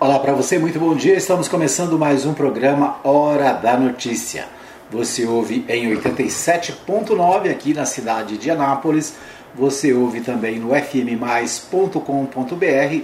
[0.00, 1.14] Olá para você, muito bom dia.
[1.14, 4.46] Estamos começando mais um programa Hora da Notícia.
[4.90, 9.14] Você ouve em 87.9 aqui na cidade de Anápolis.
[9.54, 12.00] Você ouve também no fmmais.com.br,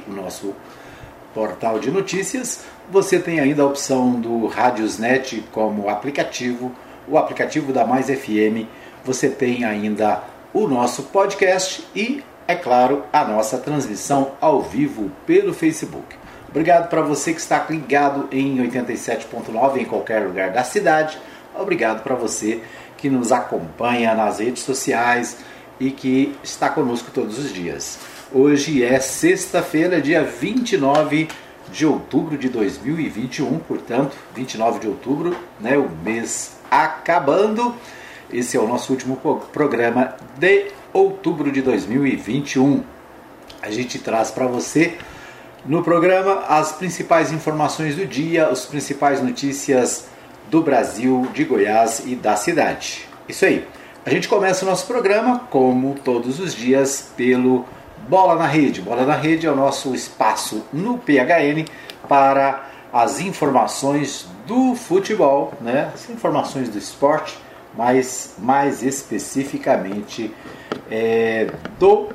[0.08, 0.54] o nosso
[1.34, 2.64] portal de notícias.
[2.90, 6.72] Você tem ainda a opção do Radiosnet como aplicativo,
[7.06, 8.64] o aplicativo da Mais FM.
[9.04, 15.52] Você tem ainda o nosso podcast e, é claro, a nossa transmissão ao vivo pelo
[15.52, 16.24] Facebook.
[16.56, 21.18] Obrigado para você que está ligado em 87.9 em qualquer lugar da cidade.
[21.54, 22.62] Obrigado para você
[22.96, 25.36] que nos acompanha nas redes sociais
[25.78, 27.98] e que está conosco todos os dias.
[28.32, 31.28] Hoje é sexta-feira, dia 29
[31.70, 37.74] de outubro de 2021, portanto, 29 de outubro, né, o mês acabando.
[38.32, 39.18] Esse é o nosso último
[39.52, 42.82] programa de outubro de 2021.
[43.60, 44.96] A gente traz para você
[45.68, 50.06] no programa, as principais informações do dia, as principais notícias
[50.48, 53.08] do Brasil, de Goiás e da cidade.
[53.28, 53.66] Isso aí.
[54.04, 57.64] A gente começa o nosso programa, como todos os dias, pelo
[58.08, 58.80] Bola na Rede.
[58.80, 61.64] Bola na Rede é o nosso espaço no PHN
[62.08, 65.90] para as informações do futebol, né?
[65.92, 67.36] as informações do esporte,
[67.76, 70.32] mas mais especificamente
[70.88, 72.10] é, do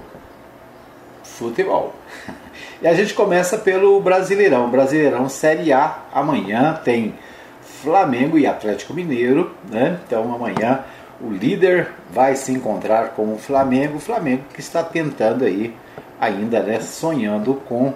[1.24, 1.94] futebol.
[2.82, 4.68] E a gente começa pelo Brasileirão.
[4.68, 6.00] Brasileirão Série A.
[6.12, 7.14] Amanhã tem
[7.62, 9.52] Flamengo e Atlético Mineiro.
[9.70, 10.00] Né?
[10.04, 10.80] Então amanhã
[11.22, 13.98] o líder vai se encontrar com o Flamengo.
[13.98, 15.76] O Flamengo que está tentando aí,
[16.20, 17.94] ainda né, sonhando com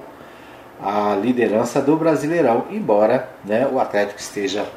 [0.80, 4.68] a liderança do Brasileirão, embora né, o Atlético esteja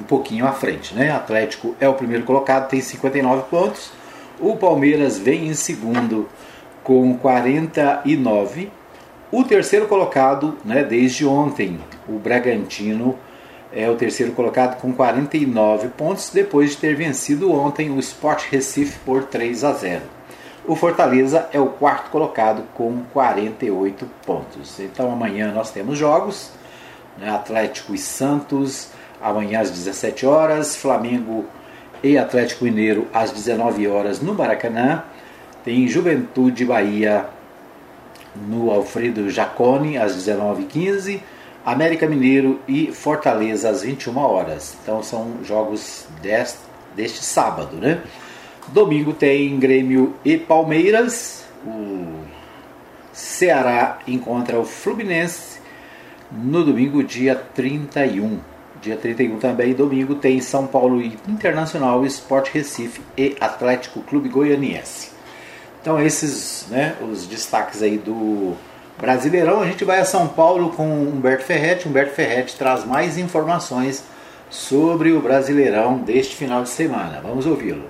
[0.00, 0.94] um pouquinho à frente.
[0.94, 1.10] Né?
[1.10, 3.92] Atlético é o primeiro colocado, tem 59 pontos.
[4.40, 6.26] O Palmeiras vem em segundo
[6.82, 8.77] com 49
[9.30, 13.18] o terceiro colocado, né, desde ontem, o Bragantino
[13.72, 18.98] é o terceiro colocado com 49 pontos, depois de ter vencido ontem o Sport Recife
[19.04, 20.02] por 3 a 0.
[20.66, 24.80] O Fortaleza é o quarto colocado com 48 pontos.
[24.80, 26.50] Então amanhã nós temos jogos,
[27.18, 31.44] né, Atlético e Santos, amanhã às 17 horas, Flamengo
[32.02, 35.04] e Atlético Mineiro às 19 horas no Maracanã.
[35.64, 37.26] Tem Juventude Bahia
[38.34, 41.20] no Alfredo Jacone, às 19h15,
[41.64, 44.76] América Mineiro e Fortaleza, às 21 horas.
[44.82, 46.58] Então são jogos deste,
[46.94, 48.02] deste sábado, né?
[48.68, 51.44] Domingo tem Grêmio e Palmeiras.
[51.66, 52.24] O
[53.12, 55.58] Ceará encontra o Fluminense
[56.30, 58.38] no domingo, dia 31.
[58.80, 65.17] Dia 31 também, domingo, tem São Paulo Internacional, Sport Recife e Atlético Clube Goianiense.
[65.88, 68.52] Então esses, né, os destaques aí do
[69.00, 69.62] Brasileirão.
[69.62, 71.88] A gente vai a São Paulo com Humberto Ferretti.
[71.88, 74.04] Humberto Ferretti traz mais informações
[74.50, 77.22] sobre o Brasileirão deste final de semana.
[77.22, 77.86] Vamos ouvi-lo.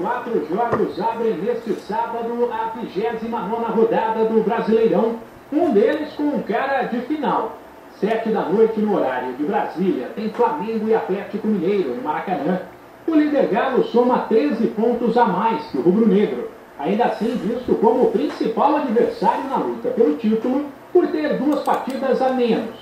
[0.00, 5.18] Quatro jogos abrem neste sábado a 29 rodada do Brasileirão.
[5.52, 7.58] Um deles com cara de final.
[7.98, 10.12] Sete da noite no horário de Brasília.
[10.14, 12.60] Tem Flamengo e Atlético Mineiro no Maracanã.
[13.08, 18.02] O líder Galo soma 13 pontos a mais que o rubro-negro, ainda assim visto como
[18.02, 22.76] o principal adversário na luta pelo título por ter duas partidas a menos.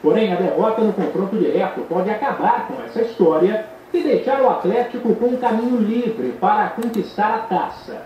[0.00, 5.14] Porém, a derrota no confronto direto pode acabar com essa história e deixar o Atlético
[5.14, 8.00] com um caminho livre para conquistar a taça.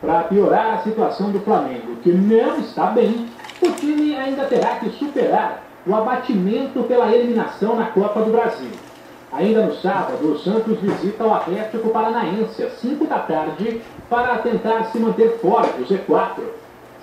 [0.00, 3.26] Para piorar a situação do Flamengo, que não está bem,
[3.60, 8.85] o time ainda terá que superar o abatimento pela eliminação na Copa do Brasil.
[9.32, 14.84] Ainda no sábado, o Santos visita o Atlético Paranaense às 5 da tarde para tentar
[14.84, 16.42] se manter fora do Z4.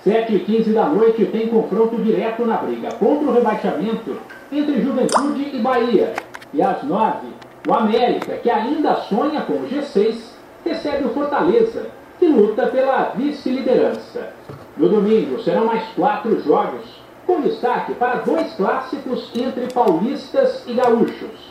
[0.02, 4.16] 7 e 15 da noite tem confronto direto na briga contra o rebaixamento
[4.50, 6.14] entre Juventude e Bahia.
[6.52, 7.26] E às 9,
[7.66, 10.16] o América, que ainda sonha com o G6,
[10.64, 11.86] recebe o Fortaleza,
[12.18, 14.30] que luta pela vice-liderança.
[14.76, 16.82] No domingo serão mais quatro jogos,
[17.26, 21.43] com destaque para dois clássicos entre paulistas e gaúchos.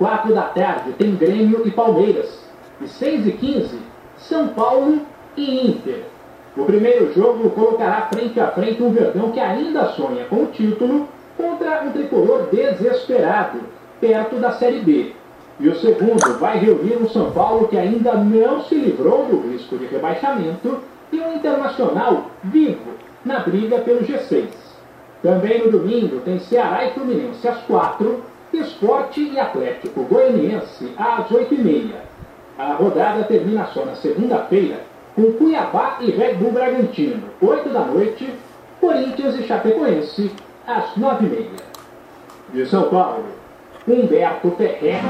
[0.00, 2.40] 4 da tarde tem Grêmio e Palmeiras.
[2.80, 3.78] E 6 e 15,
[4.16, 5.02] São Paulo
[5.36, 6.04] e Inter.
[6.56, 11.06] O primeiro jogo colocará frente a frente um Verdão que ainda sonha com o título
[11.36, 13.60] contra um tricolor desesperado,
[14.00, 15.12] perto da Série B.
[15.60, 19.76] E o segundo vai reunir um São Paulo que ainda não se livrou do risco
[19.76, 20.78] de rebaixamento
[21.12, 24.46] e um Internacional vivo na briga pelo G6.
[25.22, 31.92] Também no domingo tem Ceará e Fluminense às 4 Esporte e Atlético Goianiense às 8h30.
[32.58, 34.80] A rodada termina só na segunda-feira
[35.14, 38.32] com Cuiabá e Red Bull Bragantino, 8 da noite,
[38.80, 40.30] Corinthians e Chapecoense,
[40.66, 41.70] às nove e meia.
[42.52, 43.26] De São Paulo,
[43.86, 45.06] Humberto Ferretti.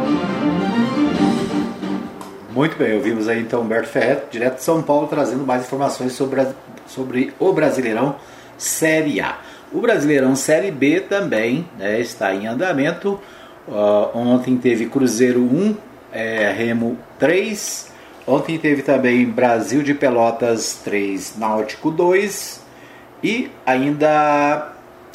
[2.50, 6.46] Muito bem, ouvimos aí então Humberto Ferretti, direto de São Paulo, trazendo mais informações sobre,
[6.86, 8.16] sobre o Brasileirão
[8.58, 9.38] Série A.
[9.72, 13.20] O Brasileirão Série B também né, está em andamento.
[13.68, 15.76] Uh, ontem teve Cruzeiro 1,
[16.12, 17.92] é, Remo 3.
[18.26, 22.60] Ontem teve também Brasil de Pelotas 3, Náutico 2.
[23.22, 24.72] E ainda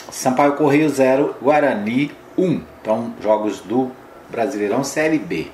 [0.09, 2.61] Sampaio Correio 0, Guarani 1.
[2.81, 3.91] Então, jogos do
[4.29, 5.47] Brasileirão Série B.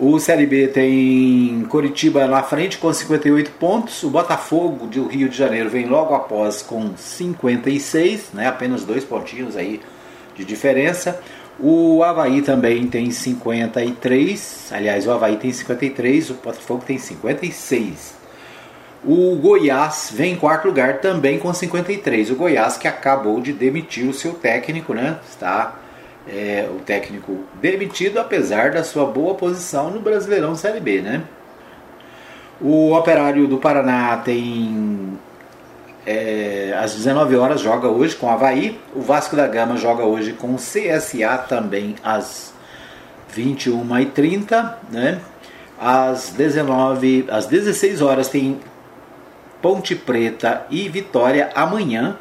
[0.00, 4.04] O Série B tem Coritiba na frente com 58 pontos.
[4.04, 8.46] O Botafogo do Rio de Janeiro vem logo após com 56, né?
[8.46, 9.80] apenas dois pontinhos aí
[10.36, 11.20] de diferença.
[11.58, 18.14] O Havaí também tem 53, aliás, o Havaí tem 53, o Botafogo tem 56.
[19.04, 22.30] O Goiás vem em quarto lugar também com 53.
[22.30, 25.18] O Goiás que acabou de demitir o seu técnico, né?
[25.28, 25.74] Está
[26.28, 31.22] é, o técnico demitido, apesar da sua boa posição no Brasileirão Série B, né?
[32.60, 35.18] O Operário do Paraná tem
[36.04, 38.78] é, às 19 horas joga hoje com o Havaí.
[38.94, 42.52] O Vasco da Gama joga hoje com o CSA também às
[43.34, 45.20] 21h30, né?
[45.80, 48.58] Às 19, às 16 horas tem
[49.62, 52.16] Ponte Preta e Vitória amanhã.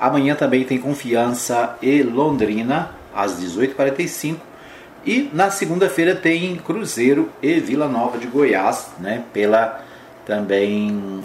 [0.00, 4.36] Amanhã também tem Confiança e Londrina às 18h45.
[5.06, 9.22] E na segunda-feira tem Cruzeiro e Vila Nova de Goiás, né?
[9.32, 9.84] Pela
[10.24, 11.22] também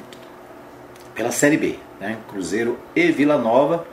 [1.16, 2.18] pela Série B, né?
[2.30, 3.86] Cruzeiro e Vila Nova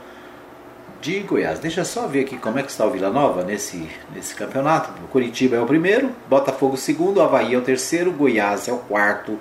[1.01, 1.59] de Goiás.
[1.59, 4.91] Deixa eu só ver aqui como é que está o Vila Nova nesse, nesse campeonato.
[5.03, 9.39] O Curitiba é o primeiro, Botafogo segundo, Havaí é o terceiro, Goiás é o quarto,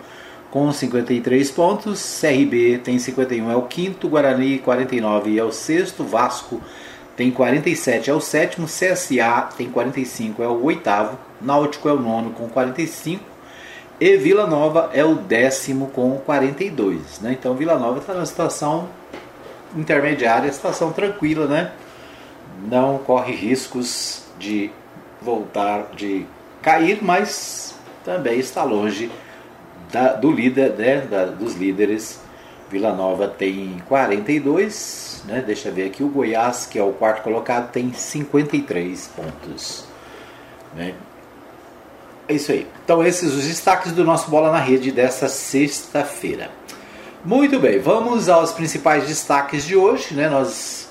[0.50, 2.20] com 53 pontos.
[2.20, 4.08] CRB tem 51, é o quinto.
[4.08, 6.04] Guarani 49 é o sexto.
[6.04, 6.60] Vasco
[7.16, 8.66] tem 47, é o sétimo.
[8.66, 11.18] CSA tem 45, é o oitavo.
[11.40, 13.24] Náutico é o nono com 45.
[13.98, 17.20] E Vila Nova é o décimo com 42.
[17.20, 17.32] Né?
[17.32, 18.88] Então Vila Nova está numa situação
[19.74, 21.72] intermediária, situação tranquila, né?
[22.68, 24.70] Não corre riscos de
[25.20, 26.26] voltar, de
[26.62, 27.74] cair, mas
[28.04, 29.10] também está longe
[29.90, 32.20] da, do líder, né, da, dos líderes.
[32.70, 37.22] Vila Nova tem 42, né, deixa eu ver aqui, o Goiás, que é o quarto
[37.22, 39.84] colocado, tem 53 pontos.
[40.74, 40.94] Né.
[42.28, 42.66] É isso aí.
[42.84, 46.50] Então esses os destaques do nosso Bola na Rede dessa sexta-feira.
[47.24, 50.14] Muito bem, vamos aos principais destaques de hoje.
[50.14, 50.28] Né?
[50.28, 50.88] Nós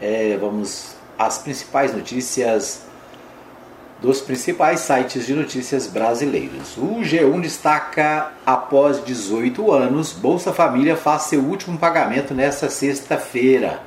[0.00, 2.82] é, vamos às principais notícias
[4.00, 6.76] dos principais sites de notícias brasileiros.
[6.76, 13.80] O G1 destaca: após 18 anos, Bolsa Família faz seu último pagamento nesta sexta-feira.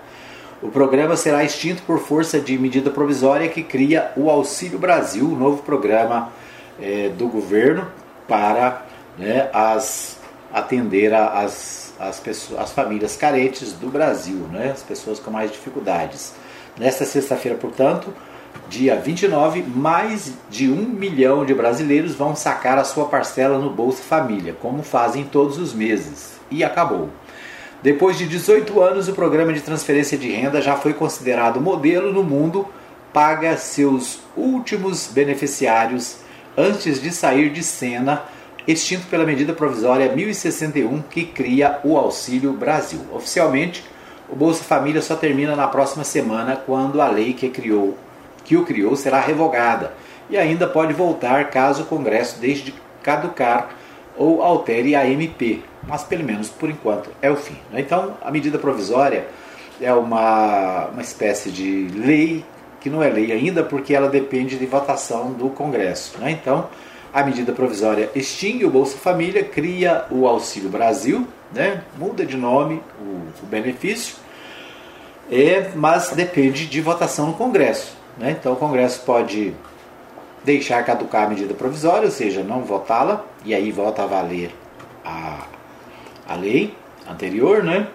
[0.62, 5.36] O programa será extinto por força de medida provisória que cria o Auxílio Brasil, o
[5.36, 6.32] novo programa
[6.80, 7.86] é, do governo
[8.28, 8.86] para
[9.18, 10.18] né, as,
[10.54, 16.34] atender as, as, pessoas, as famílias carentes do Brasil, né, as pessoas com mais dificuldades.
[16.78, 18.14] Nesta sexta-feira, portanto,
[18.70, 24.02] dia 29, mais de um milhão de brasileiros vão sacar a sua parcela no Bolsa
[24.04, 26.40] Família, como fazem todos os meses.
[26.50, 27.10] E acabou.
[27.82, 32.24] Depois de 18 anos, o programa de transferência de renda já foi considerado modelo no
[32.24, 32.66] mundo,
[33.12, 36.18] paga seus últimos beneficiários
[36.58, 38.24] antes de sair de cena,
[38.68, 43.02] extinto pela medida provisória 1061 que cria o Auxílio Brasil.
[43.12, 43.84] Oficialmente,
[44.30, 47.98] o Bolsa Família só termina na próxima semana, quando a lei que criou
[48.44, 49.94] que o criou será revogada
[50.30, 53.70] e ainda pode voltar caso o Congresso deixe de caducar
[54.16, 57.58] ou altere a MP, mas pelo menos por enquanto é o fim.
[57.72, 57.82] Né?
[57.82, 59.26] Então, a medida provisória
[59.82, 62.46] é uma, uma espécie de lei
[62.80, 66.18] que não é lei ainda porque ela depende de votação do Congresso.
[66.20, 66.32] Né?
[66.32, 66.70] Então,
[67.14, 71.84] a medida provisória extingue o Bolsa Família, cria o Auxílio Brasil, né?
[71.98, 74.16] muda de nome o, o benefício,
[75.32, 78.03] é, mas depende de votação no Congresso.
[78.18, 78.32] Né?
[78.40, 79.54] Então o Congresso pode
[80.44, 84.52] deixar caducar a medida provisória, ou seja, não votá-la, e aí volta a valer
[85.04, 85.48] a,
[86.28, 86.76] a lei
[87.10, 87.88] anterior, né?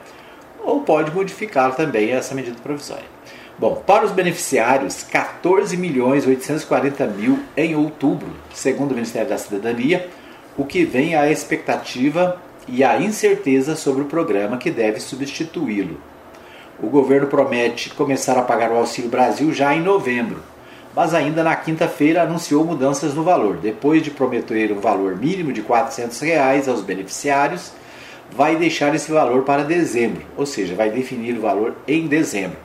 [0.63, 3.19] ou pode modificar também essa medida provisória.
[3.59, 10.09] Bom, para os beneficiários, 14 milhões 840 mil em outubro, segundo o Ministério da Cidadania,
[10.57, 16.01] o que vem a expectativa e a incerteza sobre o programa que deve substituí-lo.
[16.81, 20.41] O governo promete começar a pagar o Auxílio Brasil já em novembro,
[20.95, 23.57] mas ainda na quinta-feira anunciou mudanças no valor.
[23.57, 27.73] Depois de prometer um valor mínimo de 400 reais aos beneficiários,
[28.31, 32.59] vai deixar esse valor para dezembro, ou seja, vai definir o valor em dezembro.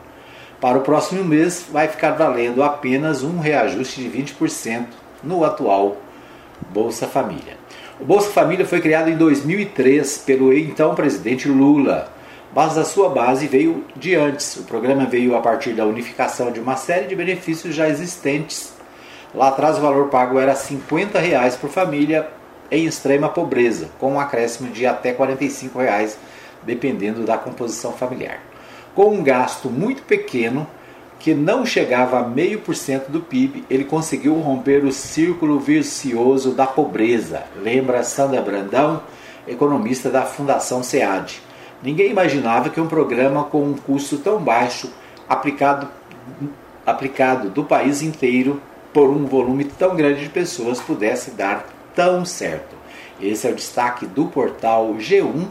[0.61, 4.85] Para o próximo mês, vai ficar valendo apenas um reajuste de 20%
[5.23, 5.97] no atual
[6.69, 7.57] Bolsa Família.
[7.99, 12.13] O Bolsa Família foi criado em 2003 pelo então presidente Lula,
[12.55, 14.55] mas a sua base veio de antes.
[14.57, 18.73] O programa veio a partir da unificação de uma série de benefícios já existentes.
[19.33, 22.29] Lá atrás o valor pago era 50 reais por família
[22.69, 26.17] em extrema pobreza, com um acréscimo de até 45 reais,
[26.61, 28.39] dependendo da composição familiar.
[28.93, 30.67] Com um gasto muito pequeno,
[31.19, 36.51] que não chegava a meio por cento do PIB, ele conseguiu romper o círculo vicioso
[36.51, 37.43] da pobreza.
[37.55, 39.01] Lembra Sandra Brandão,
[39.47, 41.41] economista da Fundação SEAD.
[41.83, 44.89] Ninguém imaginava que um programa com um custo tão baixo,
[45.27, 45.89] aplicado,
[46.85, 48.61] aplicado do país inteiro
[48.93, 52.73] por um volume tão grande de pessoas, pudesse dar tão certo.
[53.21, 55.45] Esse é o destaque do portal G1,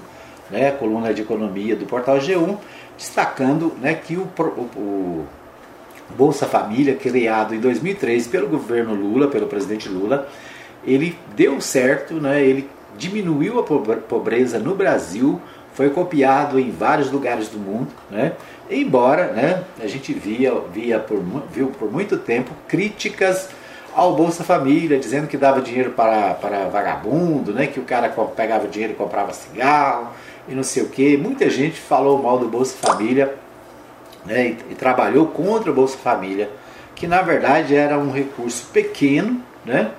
[0.50, 2.56] né, coluna de economia do portal G1,
[2.96, 5.26] destacando né, que o, o, o
[6.16, 10.28] Bolsa Família, criado em 2003 pelo governo Lula, pelo presidente Lula,
[10.84, 15.40] ele deu certo, né, ele diminuiu a pobreza no Brasil,
[15.74, 18.32] foi copiado em vários lugares do mundo, né?
[18.70, 23.48] embora né, a gente via, via por, viu por muito tempo críticas
[23.94, 27.66] ao Bolsa Família, dizendo que dava dinheiro para, para vagabundo, né?
[27.66, 30.08] que o cara pegava dinheiro e comprava cigarro
[30.48, 31.16] e não sei o que.
[31.16, 33.34] Muita gente falou mal do Bolsa Família
[34.24, 34.48] né?
[34.48, 36.50] e, e trabalhou contra o Bolsa Família,
[36.94, 39.90] que na verdade era um recurso pequeno, né?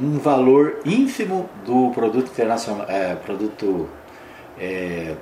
[0.00, 3.88] um valor ínfimo do produto internacional, é, produto
[4.60, 5.14] é,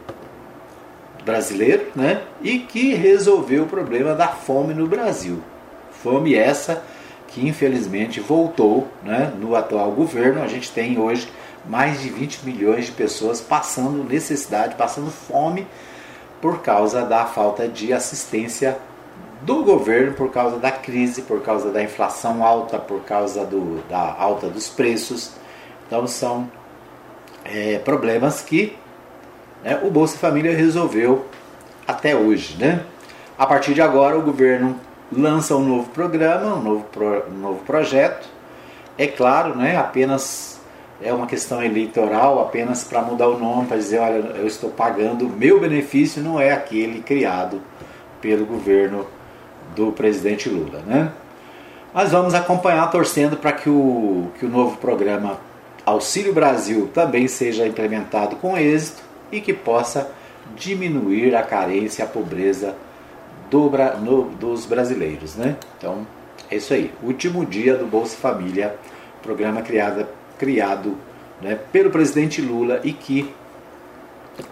[1.24, 2.22] brasileiro, né?
[2.42, 5.42] e que resolveu o problema da fome no Brasil.
[6.02, 6.82] Fome essa
[7.28, 10.42] que infelizmente voltou né, no atual governo.
[10.42, 11.30] A gente tem hoje
[11.66, 15.66] mais de 20 milhões de pessoas passando necessidade, passando fome
[16.40, 18.78] por causa da falta de assistência
[19.42, 24.16] do governo, por causa da crise, por causa da inflação alta, por causa do, da
[24.18, 25.32] alta dos preços.
[25.86, 26.50] Então são
[27.44, 28.76] é, problemas que
[29.62, 31.26] né, o Bolsa Família resolveu
[31.86, 32.56] até hoje.
[32.58, 32.82] Né?
[33.38, 34.76] A partir de agora, o governo
[35.10, 38.28] lança um novo programa, um novo, pro, um novo projeto.
[38.96, 40.60] É claro, né, apenas
[41.00, 45.28] é uma questão eleitoral, apenas para mudar o nome, para dizer, olha, eu estou pagando,
[45.28, 47.60] meu benefício não é aquele criado
[48.20, 49.06] pelo governo
[49.76, 50.80] do presidente Lula.
[50.84, 51.12] Né?
[51.94, 55.38] Mas vamos acompanhar torcendo para que o, que o novo programa
[55.86, 60.10] Auxílio Brasil também seja implementado com êxito e que possa
[60.56, 62.74] diminuir a carência, a pobreza
[63.50, 63.70] do,
[64.00, 65.36] no, dos brasileiros.
[65.36, 65.56] Né?
[65.76, 66.06] Então,
[66.50, 66.92] é isso aí.
[67.02, 68.74] Último dia do Bolsa Família,
[69.22, 70.06] programa criado,
[70.38, 70.96] criado
[71.40, 73.32] né, pelo presidente Lula e que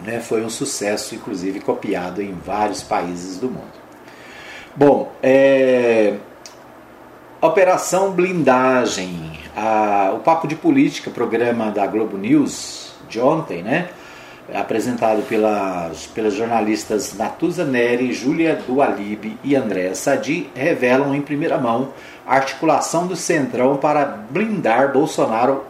[0.02, 3.87] né, foi um sucesso, inclusive copiado em vários países do mundo.
[4.75, 6.16] Bom, é,
[7.40, 13.88] Operação Blindagem, a, o Papo de Política, programa da Globo News de ontem, né?
[14.55, 21.93] Apresentado pelas, pelas jornalistas Natuza Neri, Júlia Dualib e Andréa Sadi, revelam em primeira mão
[22.26, 25.65] a articulação do Centrão para blindar Bolsonaro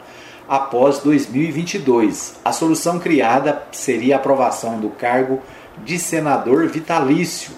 [0.49, 2.37] após 2022.
[2.45, 5.41] A solução criada seria a aprovação do cargo
[5.85, 7.53] de senador vitalício.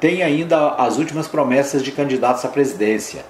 [0.00, 3.24] Tem ainda as últimas promessas de candidatos à presidência,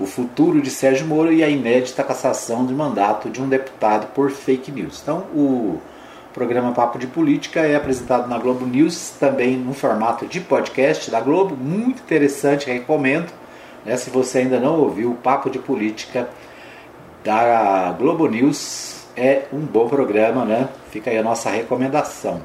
[0.00, 4.30] o futuro de Sérgio Moro e a inédita cassação de mandato de um deputado por
[4.30, 5.00] fake news.
[5.02, 5.80] Então, o
[6.38, 11.20] programa Papo de Política é apresentado na Globo News, também no formato de podcast da
[11.20, 13.28] Globo, muito interessante, recomendo.
[13.84, 13.96] Né?
[13.96, 16.28] Se você ainda não ouviu o Papo de Política
[17.24, 20.68] da Globo News, é um bom programa, né?
[20.92, 22.40] Fica aí a nossa recomendação.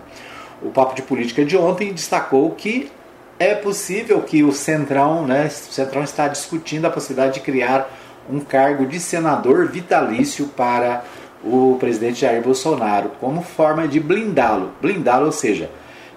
[0.60, 2.92] O Papo de Política de ontem destacou que
[3.38, 7.88] é possível que o Centrão, né, o Centrão está discutindo a possibilidade de criar
[8.28, 11.04] um cargo de senador vitalício para
[11.44, 15.70] o presidente Jair Bolsonaro como forma de blindá-lo, blindá-lo, ou seja,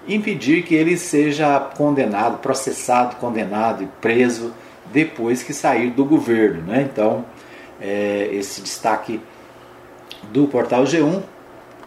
[0.06, 4.52] impedir que ele seja condenado, processado, condenado e preso
[4.92, 6.62] depois que sair do governo.
[6.62, 6.88] Né?
[6.90, 7.24] Então,
[7.80, 9.20] é, esse destaque
[10.30, 11.22] do portal G1,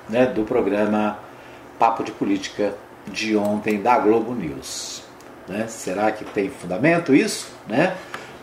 [0.09, 1.17] né, do programa
[1.77, 2.73] Papo de Política
[3.07, 5.03] de ontem da Globo News.
[5.47, 5.65] Né?
[5.67, 7.51] Será que tem fundamento isso?
[7.67, 7.95] Né?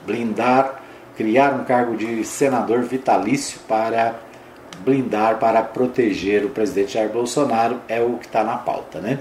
[0.07, 0.83] Blindar,
[1.17, 4.15] criar um cargo de senador vitalício para
[4.85, 9.19] blindar para proteger o presidente Jair Bolsonaro é o que está na pauta, né?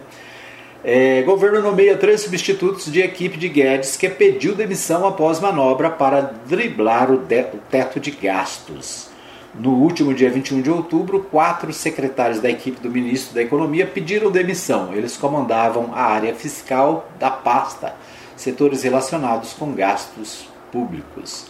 [0.84, 6.22] É, governo nomeia três substitutos de equipe de Guedes que pediu demissão após manobra para
[6.48, 9.10] driblar o, de, o teto de gastos.
[9.58, 14.30] No último dia 21 de outubro, quatro secretários da equipe do ministro da Economia pediram
[14.30, 14.94] demissão.
[14.94, 17.96] Eles comandavam a área fiscal da pasta,
[18.36, 21.48] setores relacionados com gastos públicos.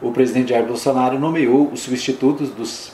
[0.00, 2.92] O presidente Jair Bolsonaro nomeou os substitutos dos,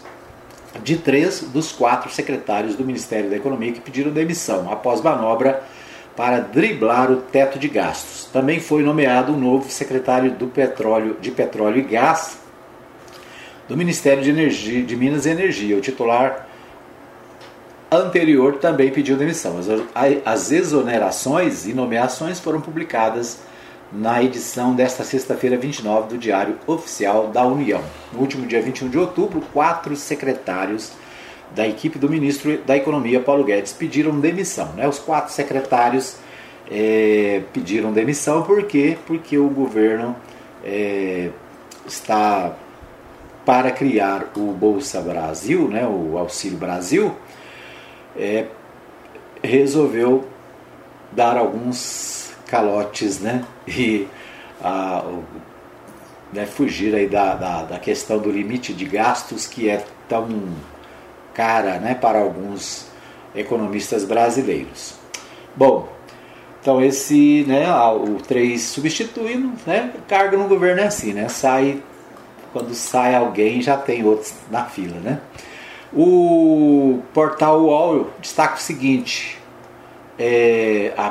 [0.83, 5.63] de três dos quatro secretários do Ministério da Economia que pediram demissão após manobra
[6.17, 8.25] para driblar o teto de gastos.
[8.33, 12.39] Também foi nomeado um novo secretário do petróleo, de Petróleo e Gás
[13.69, 15.77] do Ministério de, Energia, de Minas e Energia.
[15.77, 16.49] O titular
[17.91, 19.59] anterior também pediu demissão.
[19.59, 19.67] As,
[20.25, 23.39] as exonerações e nomeações foram publicadas
[23.93, 27.83] na edição desta sexta-feira, 29 do Diário Oficial da União.
[28.13, 30.93] No último dia 21 de outubro, quatro secretários
[31.55, 34.73] da equipe do ministro da Economia, Paulo Guedes, pediram demissão.
[34.75, 34.87] Né?
[34.87, 36.17] Os quatro secretários
[36.71, 38.99] é, pediram demissão por quê?
[39.07, 40.15] Porque o governo
[40.63, 41.31] é,
[41.87, 42.55] está
[43.47, 47.17] para criar o Bolsa Brasil, né, o Auxílio Brasil,
[48.15, 48.45] é,
[49.43, 50.27] resolveu
[51.13, 54.09] dar alguns calotes né, e
[54.61, 55.05] a,
[56.33, 60.29] né, fugir aí da, da, da, questão do limite de gastos que é tão
[61.35, 62.89] cara né, para alguns
[63.35, 64.95] economistas brasileiros.
[65.55, 65.89] Bom,
[66.61, 71.83] então esse, né, o 3 substituindo, né, cargo no governo é assim, né, sai
[72.53, 75.21] quando sai alguém já tem outros na fila, né?
[75.93, 79.39] O portal UOL destaca o seguinte:
[80.19, 81.11] é, a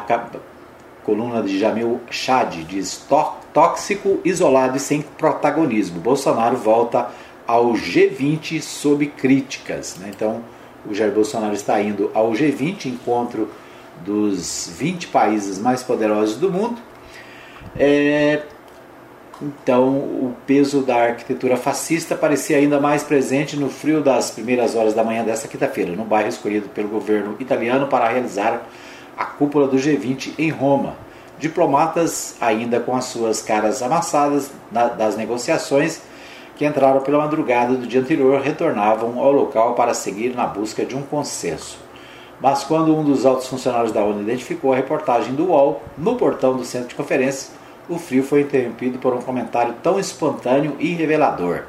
[1.07, 3.07] coluna de Jamil Chad diz
[3.53, 6.01] tóxico, isolado e sem protagonismo.
[6.01, 7.07] Bolsonaro volta
[7.47, 9.95] ao G20 sob críticas.
[9.97, 10.11] Né?
[10.13, 10.41] Então,
[10.85, 13.49] o Jair Bolsonaro está indo ao G20, encontro
[14.05, 16.77] dos 20 países mais poderosos do mundo.
[17.79, 18.43] É,
[19.41, 24.93] então, o peso da arquitetura fascista parecia ainda mais presente no frio das primeiras horas
[24.93, 28.67] da manhã desta quinta-feira, no bairro escolhido pelo governo italiano para realizar
[29.17, 30.95] a cúpula do G20 em Roma.
[31.39, 36.01] Diplomatas, ainda com as suas caras amassadas das negociações
[36.55, 40.95] que entraram pela madrugada do dia anterior, retornavam ao local para seguir na busca de
[40.95, 41.77] um consenso.
[42.41, 46.55] Mas quando um dos altos funcionários da ONU identificou a reportagem do UOL no portão
[46.55, 47.51] do centro de conferência,
[47.89, 51.63] o frio foi interrompido por um comentário tão espontâneo e revelador.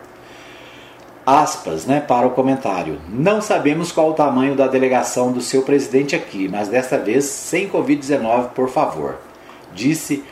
[1.31, 2.99] Aspas, né, para o comentário.
[3.07, 7.69] Não sabemos qual o tamanho da delegação do seu presidente aqui, mas desta vez sem
[7.69, 9.19] Covid-19, por favor.
[9.75, 10.25] Disse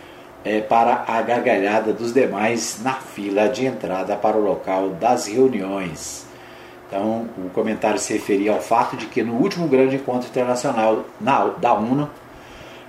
[0.42, 6.24] é, para a gargalhada dos demais na fila de entrada para o local das reuniões.
[6.88, 11.44] Então, o comentário se referia ao fato de que no último grande encontro internacional na,
[11.58, 12.08] da ONU,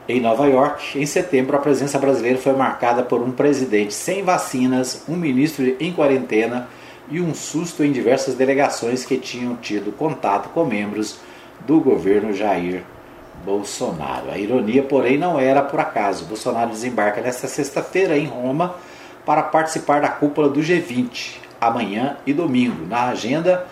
[0.08, 5.04] em Nova York, em setembro, a presença brasileira foi marcada por um presidente sem vacinas,
[5.10, 6.70] um ministro em quarentena
[7.10, 11.20] e um susto em diversas delegações que tinham tido contato com membros
[11.66, 12.84] do governo Jair
[13.46, 14.32] Bolsonaro.
[14.32, 16.26] A ironia, porém, não era por acaso.
[16.26, 18.76] Bolsonaro desembarca nesta sexta-feira em Roma
[19.26, 23.66] para participar da cúpula do G20, amanhã e domingo, na agenda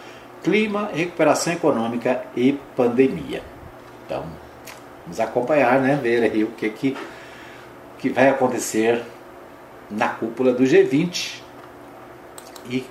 [0.44, 3.42] clima, recuperação econômica e pandemia.
[4.06, 4.26] Então,
[5.06, 6.00] Vamos acompanhar, né?
[6.02, 6.98] Ver aí o que, que,
[8.00, 9.04] que vai acontecer
[9.90, 11.42] na cúpula do G20
[12.68, 12.84] e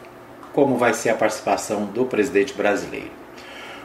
[0.54, 3.10] como vai ser a participação do presidente brasileiro.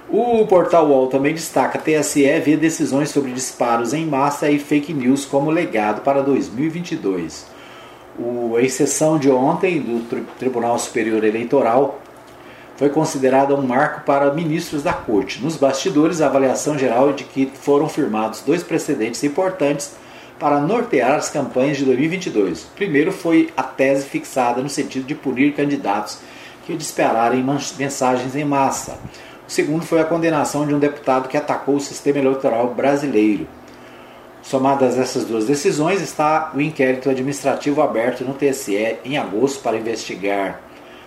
[0.07, 5.25] O portal UOL também destaca: TSE vê decisões sobre disparos em massa e fake news
[5.25, 7.45] como legado para 2022.
[8.17, 10.03] O, a exceção de ontem do
[10.37, 11.99] Tribunal Superior Eleitoral
[12.75, 15.41] foi considerada um marco para ministros da corte.
[15.43, 19.91] Nos bastidores, a avaliação geral é de que foram firmados dois precedentes importantes
[20.39, 22.63] para nortear as campanhas de 2022.
[22.63, 26.19] O primeiro foi a tese fixada no sentido de punir candidatos
[26.69, 27.43] que dispararem
[27.79, 28.99] mensagens em massa.
[29.47, 33.47] O segundo foi a condenação de um deputado que atacou o sistema eleitoral brasileiro.
[34.43, 40.61] Somadas essas duas decisões, está o inquérito administrativo aberto no TSE em agosto para investigar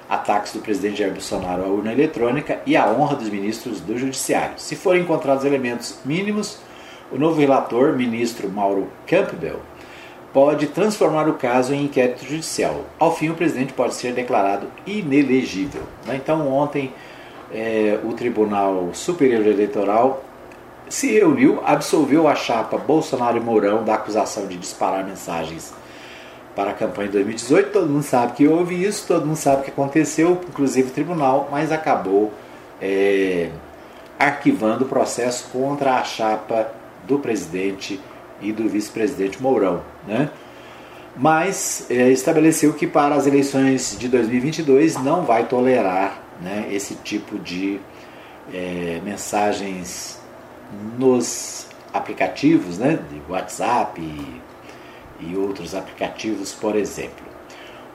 [0.09, 4.55] ataques do presidente Jair Bolsonaro à urna eletrônica e à honra dos ministros do Judiciário.
[4.57, 6.59] Se forem encontrados elementos mínimos,
[7.13, 9.61] o novo relator, ministro Mauro Campbell,
[10.33, 12.85] pode transformar o caso em inquérito judicial.
[12.99, 15.83] Ao fim, o presidente pode ser declarado inelegível.
[16.07, 16.17] Né?
[16.17, 16.93] Então, ontem,
[17.53, 20.25] é, o Tribunal Superior Eleitoral
[20.89, 25.73] se reuniu, absolveu a chapa Bolsonaro e Mourão da acusação de disparar mensagens
[26.55, 27.71] para a campanha de 2018.
[27.71, 31.49] Todo mundo sabe que houve isso, todo mundo sabe o que aconteceu, inclusive o tribunal,
[31.51, 32.33] mas acabou
[32.81, 33.51] é,
[34.19, 36.69] arquivando o processo contra a chapa
[37.07, 38.01] do presidente
[38.43, 39.83] e do vice-presidente Mourão.
[40.07, 40.31] Né?
[41.17, 47.39] Mas é, estabeleceu que para as eleições de 2022 não vai tolerar né, esse tipo
[47.39, 47.81] de
[48.53, 50.21] é, mensagens
[50.99, 54.41] nos aplicativos, né, de WhatsApp e,
[55.21, 57.33] e outros aplicativos, por exemplo.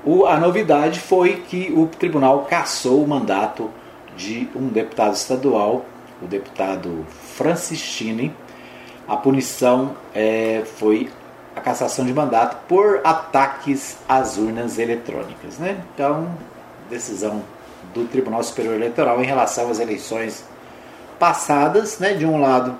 [0.05, 3.69] O, a novidade foi que o tribunal cassou o mandato
[4.15, 5.85] de um deputado estadual,
[6.21, 7.05] o deputado
[7.35, 8.33] Francistini.
[9.07, 11.09] A punição é, foi
[11.55, 15.57] a cassação de mandato por ataques às urnas eletrônicas.
[15.57, 15.77] Né?
[15.93, 16.29] Então,
[16.89, 17.41] decisão
[17.93, 20.43] do Tribunal Superior Eleitoral em relação às eleições
[21.17, 22.13] passadas, né?
[22.13, 22.77] de um lado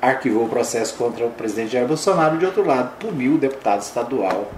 [0.00, 4.50] arquivou o processo contra o presidente Jair Bolsonaro, de outro lado puniu o deputado estadual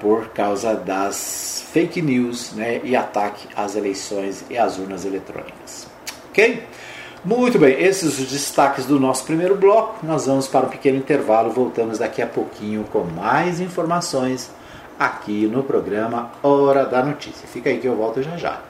[0.00, 5.88] por causa das fake news né, e ataque às eleições e às urnas eletrônicas.
[6.30, 6.64] Ok?
[7.24, 10.06] Muito bem, esses os destaques do nosso primeiro bloco.
[10.06, 14.52] Nós vamos para um pequeno intervalo, voltamos daqui a pouquinho com mais informações
[14.96, 17.48] aqui no programa Hora da Notícia.
[17.48, 18.60] Fica aí que eu volto já já.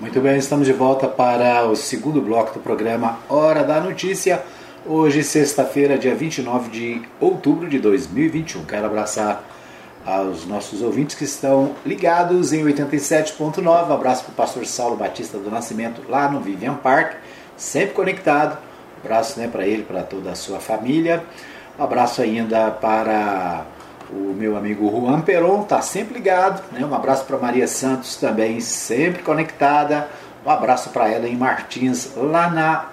[0.00, 4.42] Muito bem, estamos de volta para o segundo bloco do programa Hora da Notícia.
[4.84, 8.64] Hoje, sexta-feira, dia 29 de outubro de 2021.
[8.64, 9.44] Quero abraçar
[10.08, 13.62] aos nossos ouvintes que estão ligados em 87.9.
[13.62, 17.16] Um abraço para o pastor Saulo Batista do Nascimento, lá no Vivian Park,
[17.58, 18.56] sempre conectado.
[18.96, 21.22] Um abraço né, para ele, para toda a sua família.
[21.78, 23.66] Um abraço ainda para
[24.10, 26.62] o meu amigo Juan Peron, está sempre ligado.
[26.72, 26.84] Né?
[26.86, 30.08] Um abraço para Maria Santos também, sempre conectada.
[30.44, 32.86] Um abraço para ela em Martins, lá na,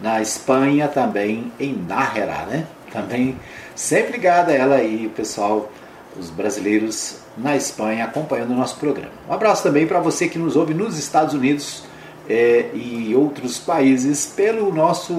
[0.00, 2.64] na Espanha, também em Nájera, né?
[2.90, 3.38] Também
[3.74, 5.70] sempre ligada ela aí, o pessoal,
[6.18, 9.12] os brasileiros na Espanha acompanhando o nosso programa.
[9.28, 11.84] Um abraço também para você que nos ouve nos Estados Unidos
[12.28, 15.14] é, e outros países pelo nosso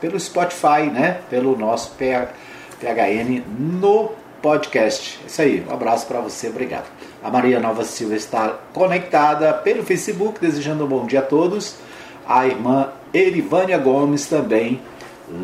[0.00, 1.20] pelo Spotify, né?
[1.28, 5.20] Pelo nosso PHN no podcast.
[5.26, 6.86] Isso aí, um abraço para você, obrigado.
[7.22, 11.76] A Maria Nova Silva está conectada pelo Facebook, desejando um bom dia a todos.
[12.28, 14.80] A irmã Erivânia Gomes também,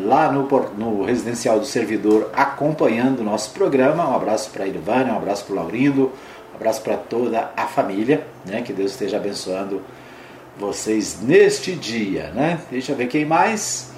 [0.05, 4.09] lá no, no Residencial do Servidor, acompanhando o nosso programa.
[4.09, 6.11] Um abraço para a Erivânia, um abraço para o Laurindo,
[6.51, 8.61] um abraço para toda a família, né?
[8.61, 9.81] Que Deus esteja abençoando
[10.57, 12.59] vocês neste dia, né?
[12.69, 13.91] Deixa eu ver quem mais.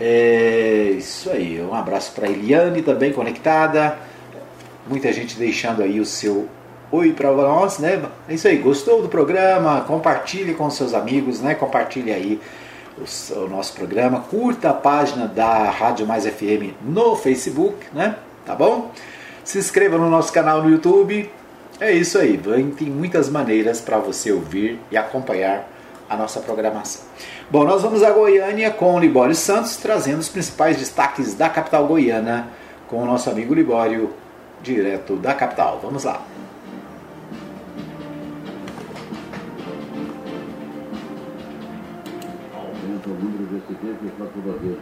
[0.00, 3.96] É isso aí, um abraço para Eliane também conectada
[4.88, 6.48] muita gente deixando aí o seu
[6.90, 8.02] oi para nós, né?
[8.28, 9.82] É isso aí, gostou do programa?
[9.82, 11.54] Compartilhe com seus amigos, né?
[11.54, 12.40] Compartilhe aí
[12.98, 18.16] o, nosso programa, curta a página da Rádio Mais FM no Facebook, né?
[18.44, 18.90] Tá bom?
[19.44, 21.30] Se inscreva no nosso canal no YouTube.
[21.78, 22.40] É isso aí,
[22.76, 25.68] tem muitas maneiras para você ouvir e acompanhar
[26.08, 27.02] a nossa programação.
[27.50, 31.86] Bom, nós vamos a Goiânia com o Libório Santos, trazendo os principais destaques da capital
[31.86, 32.48] goiana
[32.88, 34.12] com o nosso amigo Libório
[34.62, 35.80] direto da capital.
[35.82, 36.22] Vamos lá.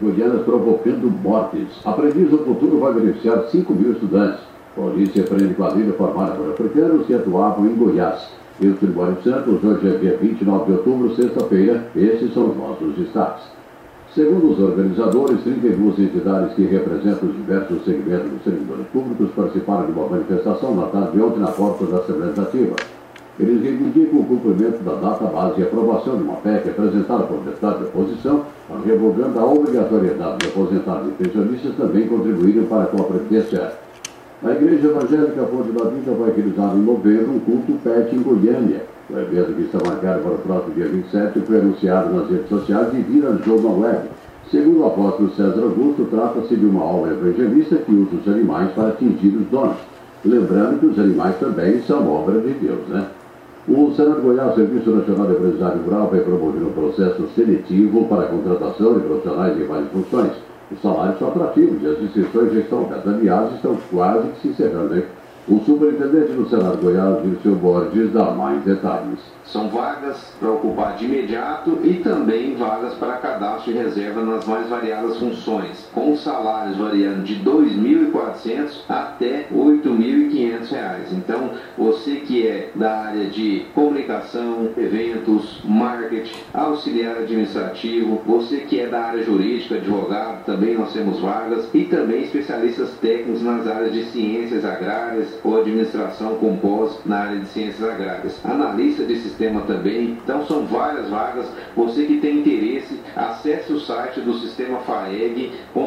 [0.00, 1.68] Goianas provocando mortes.
[1.85, 4.40] Aprendiz do futuro vai beneficiar 5 mil estudantes.
[4.74, 8.29] Polícia prende quadrilha formada por africanos que atuavam em Goiás.
[8.61, 11.88] Eu sou Libório Santos, hoje é dia 29 de outubro, sexta-feira.
[11.96, 13.44] Esses são os nossos destaques.
[14.14, 19.92] Segundo os organizadores, 32 entidades que representam os diversos segmentos dos servidores públicos participaram de
[19.92, 22.77] uma manifestação na tarde de ontem na porta da Assembleia Legislativa.
[23.38, 27.78] Eles reivindicam o cumprimento da data base e aprovação de uma PEC apresentada por deputados
[27.78, 28.42] de oposição,
[28.86, 33.72] revogando a obrigatoriedade de aposentados e pensionistas também contribuírem para com a Previdência.
[34.44, 38.82] A Igreja Evangélica Fonte da Vida vai realizar em novembro um culto PET em Goiânia.
[39.10, 42.88] O evento que está marcado para o próximo dia 27 foi anunciado nas redes sociais
[42.94, 44.08] e viralizou na web.
[44.50, 48.88] Segundo o apóstolo César Augusto, trata-se de uma aula evangelista que usa os animais para
[48.88, 49.76] atingir os donos.
[50.24, 53.06] Lembrando que os animais também são obra de Deus, né?
[53.66, 58.29] O Senado Goiás, Serviço Nacional de Aprendizagem Rural, vai promover um processo seletivo para a
[58.29, 60.33] contratação de profissionais em várias funções.
[60.70, 63.14] Os salários são atrativos e as inscrições já estão abertas.
[63.14, 65.05] Aliás, estão quase que se encerrando, hein?
[65.46, 69.18] O superintendente do Senado Goiás, Dirceu Borges, dá mais detalhes.
[69.44, 74.66] São vagas para ocupar de imediato e também vagas para cadastro e reserva nas mais
[74.70, 81.12] variadas funções, com salários variando de R$ 2.400 até R$ 8.500.
[81.12, 88.87] Então, você que é da área de comunicação, eventos, marketing, auxiliar administrativo, você que é
[88.87, 94.04] da área jurídica, advogado, também nós temos vagas, e também especialistas técnicos nas áreas de
[94.07, 98.40] ciências agrárias, ou administração com pós na área de ciências agrárias.
[98.44, 100.18] Analista de sistema também.
[100.22, 101.46] Então são várias vagas.
[101.76, 105.82] Você que tem interesse, acesse o site do sistema faeg.com.br,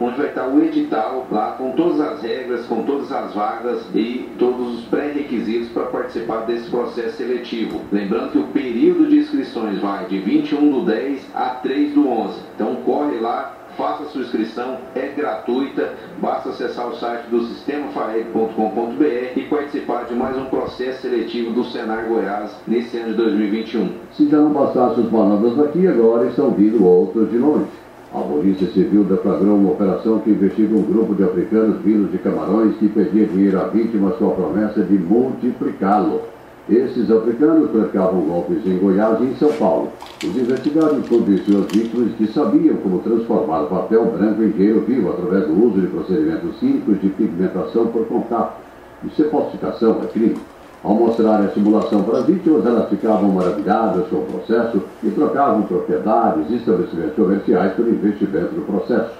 [0.00, 4.28] onde vai estar o edital lá com todas as regras, com todas as vagas e
[4.38, 7.80] todos os pré-requisitos para participar desse processo seletivo.
[7.90, 12.40] Lembrando que o período de inscrições vai de 21 do 10 a 3 do 11.
[12.54, 19.42] Então corre lá, faça sua inscrição, é gratuita, basta acessar o site do sistemafaeg.com.br e
[19.48, 23.88] participar de mais um processo seletivo do Senar Goiás nesse ano de 2021.
[24.12, 27.66] Se já não bastasse os palavras daqui, agora estão vindo outros de longe.
[28.14, 32.76] A Polícia Civil deflagrou uma operação que investiga um grupo de africanos vindos de Camarões
[32.76, 36.20] que pedia dinheiro a vítimas com a promessa de multiplicá-lo.
[36.68, 39.88] Esses africanos praticavam golpes em Goiás e em São Paulo.
[40.22, 45.48] Os investigados convenciam as vítimas que sabiam como transformar papel branco em dinheiro vivo através
[45.48, 48.60] do uso de procedimentos químicos de pigmentação por contato.
[49.04, 50.36] Isso é falsificação, é crime.
[50.84, 55.62] Ao mostrar a simulação para as vítimas, elas ficavam maravilhadas com o processo e trocavam
[55.62, 59.14] propriedades e estabelecimentos comerciais pelo investimento no processo.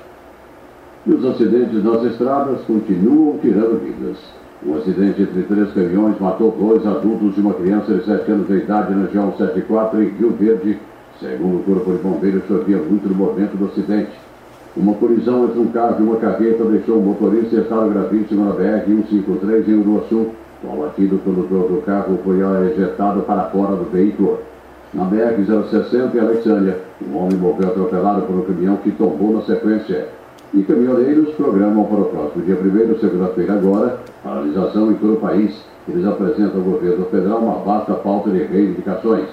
[1.05, 4.42] E os acidentes nas estradas continuam tirando vidas.
[4.65, 8.59] Um acidente entre três caminhões matou dois adultos e uma criança de 7 anos de
[8.59, 10.79] idade na G 174 em Rio Verde.
[11.19, 14.13] Segundo o Corpo de Bombeiros, chovia muito no momento do acidente.
[14.77, 18.53] Uma colisão entre um carro e uma carreta deixou o motorista em estado gravíssimo na
[18.53, 20.29] BR-153 em Uruaçu.
[20.63, 22.39] O abatido condutor do carro foi
[22.73, 24.39] ejetado para fora do veículo.
[24.95, 26.79] Na BR-060 em Alexandria,
[27.11, 30.07] um homem morreu atropelado por um caminhão que tombou na sequência.
[30.55, 35.55] E caminhoneiros programam para o próximo dia 1 segunda-feira agora, paralisação em todo o país.
[35.89, 39.29] Eles apresentam ao governo federal uma vasta falta de reivindicações.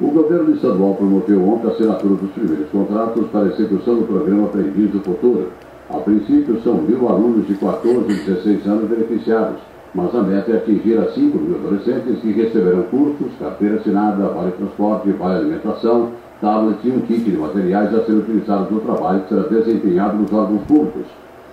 [0.00, 4.46] O governo estadual promoveu ontem a assinatura dos primeiros contratos para a execução do programa
[4.46, 5.48] Aprendiz do Futuro.
[5.88, 9.60] A princípio, são mil alunos de 14 e 16 anos beneficiados
[9.94, 14.52] mas a meta é atingir a 5 mil adolescentes que receberão cursos, carteira assinada, vale
[14.52, 19.28] transporte, vale alimentação, tablet e um kit de materiais a ser utilizados no trabalho que
[19.28, 21.06] será desempenhado nos órgãos públicos.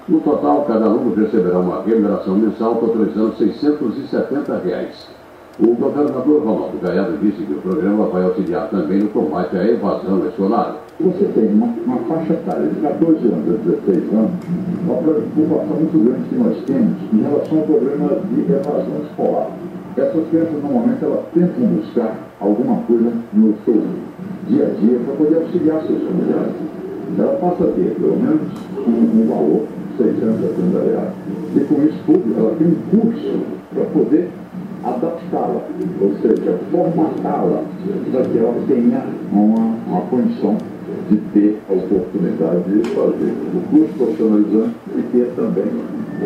[0.08, 5.08] No total, cada aluno receberá uma remuneração mensal totalizando 670 reais.
[5.60, 10.26] O governador Ronaldo Gaiado disse que o programa vai auxiliar também no combate à evasão
[10.28, 10.78] escolar.
[11.00, 14.32] Você tem uma, uma faixa etária de 14 anos a 16 anos,
[14.86, 19.48] uma preocupação muito grande que nós temos em relação ao problema de evasão escolar.
[19.98, 23.82] Essas crianças, normalmente, elas tentam buscar alguma coisa no seu
[24.48, 26.54] dia a dia para poder auxiliar seus familiares.
[27.18, 28.42] Ela passa a ter, pelo menos,
[28.86, 31.14] um, um valor de 670 reais.
[31.56, 33.40] E com isso tudo, ela tem um curso
[33.74, 34.30] para poder
[34.84, 35.62] adaptá-la,
[36.00, 37.64] ou seja, formatá-la
[38.12, 40.58] para que ela tenha uma, uma condição
[41.10, 45.66] de ter a oportunidade de fazer o curso profissionalizante e ter também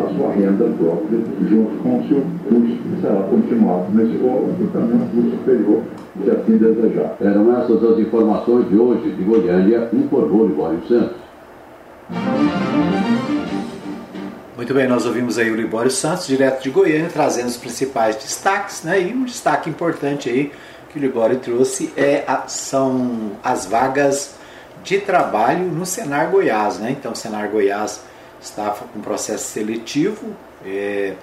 [0.00, 4.66] a sua renda própria junto com o seu curso que será continuado na escola e
[4.68, 5.82] também no curso superior,
[6.22, 7.16] se assim desejar.
[7.20, 11.22] Eram essas as informações de hoje de Goiânia, informou Libório Santos.
[14.56, 18.84] Muito bem, nós ouvimos aí o Libório Santos, direto de Goiânia, trazendo os principais destaques,
[18.84, 19.00] né?
[19.02, 20.52] E um destaque importante aí
[20.90, 24.34] que o Libório trouxe é a, são as vagas
[24.84, 26.90] de trabalho no Senar Goiás, né?
[26.90, 28.02] Então, o Senar Goiás
[28.42, 30.34] está com processo seletivo.
[30.64, 31.14] É,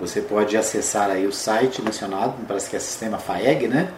[0.00, 3.88] você pode acessar aí o site mencionado, parece que é sistema FAEG, né?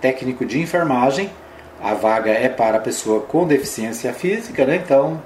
[0.00, 1.30] técnico de enfermagem.
[1.82, 4.76] A vaga é para pessoa com deficiência física, né?
[4.76, 5.20] Então,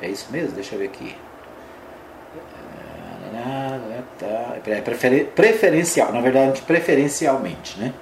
[0.00, 0.52] é isso mesmo?
[0.52, 1.14] Deixa eu ver aqui.
[4.66, 4.80] É
[5.34, 7.92] preferencial, na verdade, preferencialmente, né?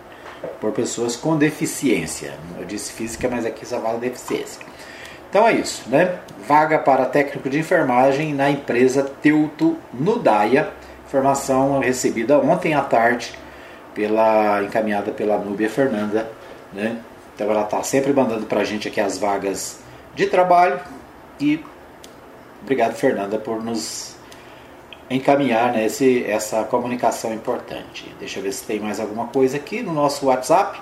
[0.60, 2.34] Por pessoas com deficiência.
[2.58, 4.64] Eu disse física, mas aqui só vale deficiência.
[5.34, 6.20] Então é isso, né?
[6.46, 10.70] Vaga para técnico de enfermagem na empresa Teuto Nudaia.
[11.08, 13.36] Informação recebida ontem à tarde,
[13.96, 16.30] pela encaminhada pela Núbia Fernanda,
[16.72, 16.98] né?
[17.34, 19.80] Então ela está sempre mandando para a gente aqui as vagas
[20.14, 20.78] de trabalho
[21.40, 21.58] e
[22.62, 24.14] obrigado Fernanda por nos
[25.10, 28.14] encaminhar né, esse, essa comunicação importante.
[28.20, 30.80] Deixa eu ver se tem mais alguma coisa aqui no nosso WhatsApp.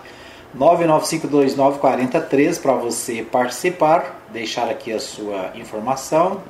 [0.55, 6.43] 995294013 para você participar, deixar aqui a sua informação.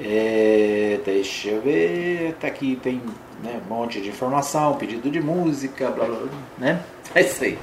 [0.00, 3.02] É, deixa eu ver, tá aqui tem
[3.42, 6.80] né, um monte de informação, pedido de música, blá, blá, blá, né?
[7.14, 7.58] É isso aí.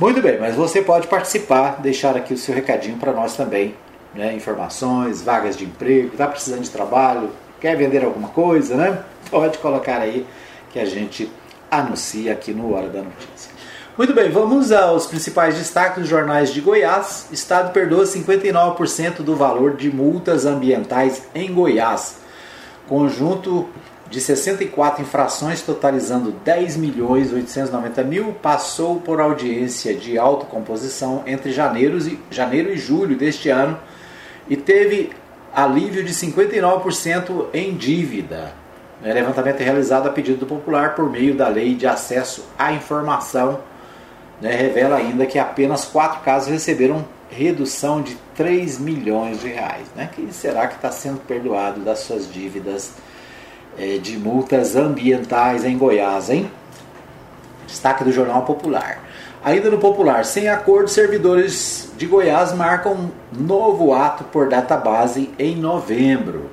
[0.00, 3.74] Muito bem, mas você pode participar, deixar aqui o seu recadinho para nós também.
[4.12, 4.34] Né?
[4.34, 9.04] Informações, vagas de emprego, está precisando de trabalho, quer vender alguma coisa, né?
[9.30, 10.26] Pode colocar aí
[10.72, 11.30] que a gente
[11.70, 13.52] anuncia aqui no Hora da Notícia.
[13.96, 17.28] Muito bem, vamos aos principais destaques dos jornais de Goiás.
[17.30, 22.16] Estado perdoa 59% do valor de multas ambientais em Goiás.
[22.88, 23.68] Conjunto
[24.10, 31.96] de 64 infrações, totalizando 10 milhões 890 mil, passou por audiência de autocomposição entre janeiro
[31.98, 33.78] e, janeiro e julho deste ano
[34.48, 35.12] e teve
[35.54, 38.54] alívio de 59% em dívida.
[39.00, 42.72] O levantamento é realizado a pedido do popular por meio da Lei de Acesso à
[42.72, 43.60] Informação
[44.40, 49.86] né, revela ainda que apenas quatro casos receberam redução de 3 milhões de reais.
[49.94, 50.08] Né?
[50.14, 52.92] Quem será que está sendo perdoado das suas dívidas
[53.78, 56.50] é, de multas ambientais em Goiás, hein?
[57.66, 59.02] Destaque do Jornal Popular.
[59.42, 66.50] Ainda no Popular, sem acordo, servidores de Goiás marcam novo ato por database em novembro.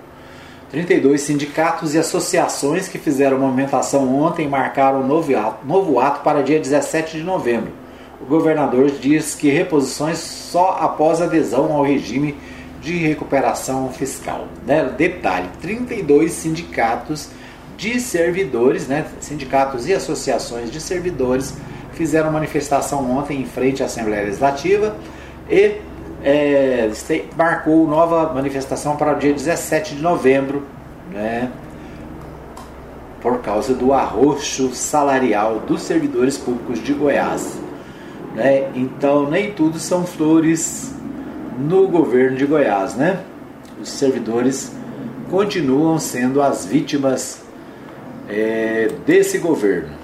[0.71, 6.59] 32 sindicatos e associações que fizeram movimentação ontem marcaram novo ato, novo ato para dia
[6.59, 7.73] 17 de novembro.
[8.21, 12.37] O governador diz que reposições só após adesão ao regime
[12.81, 14.47] de recuperação fiscal.
[14.65, 14.93] Né?
[14.97, 17.29] Detalhe: 32 sindicatos
[17.75, 19.05] de servidores, né?
[19.19, 21.53] sindicatos e associações de servidores
[21.93, 24.95] fizeram manifestação ontem em frente à Assembleia Legislativa
[25.49, 25.81] e
[26.23, 26.89] é,
[27.35, 30.63] marcou nova manifestação para o dia 17 de novembro,
[31.11, 31.51] né,
[33.21, 37.59] por causa do arroxo salarial dos servidores públicos de Goiás.
[38.35, 38.69] Né?
[38.75, 40.93] Então, nem tudo são flores
[41.59, 42.95] no governo de Goiás.
[42.95, 43.19] Né?
[43.79, 44.71] Os servidores
[45.29, 47.41] continuam sendo as vítimas
[48.27, 50.00] é, desse governo.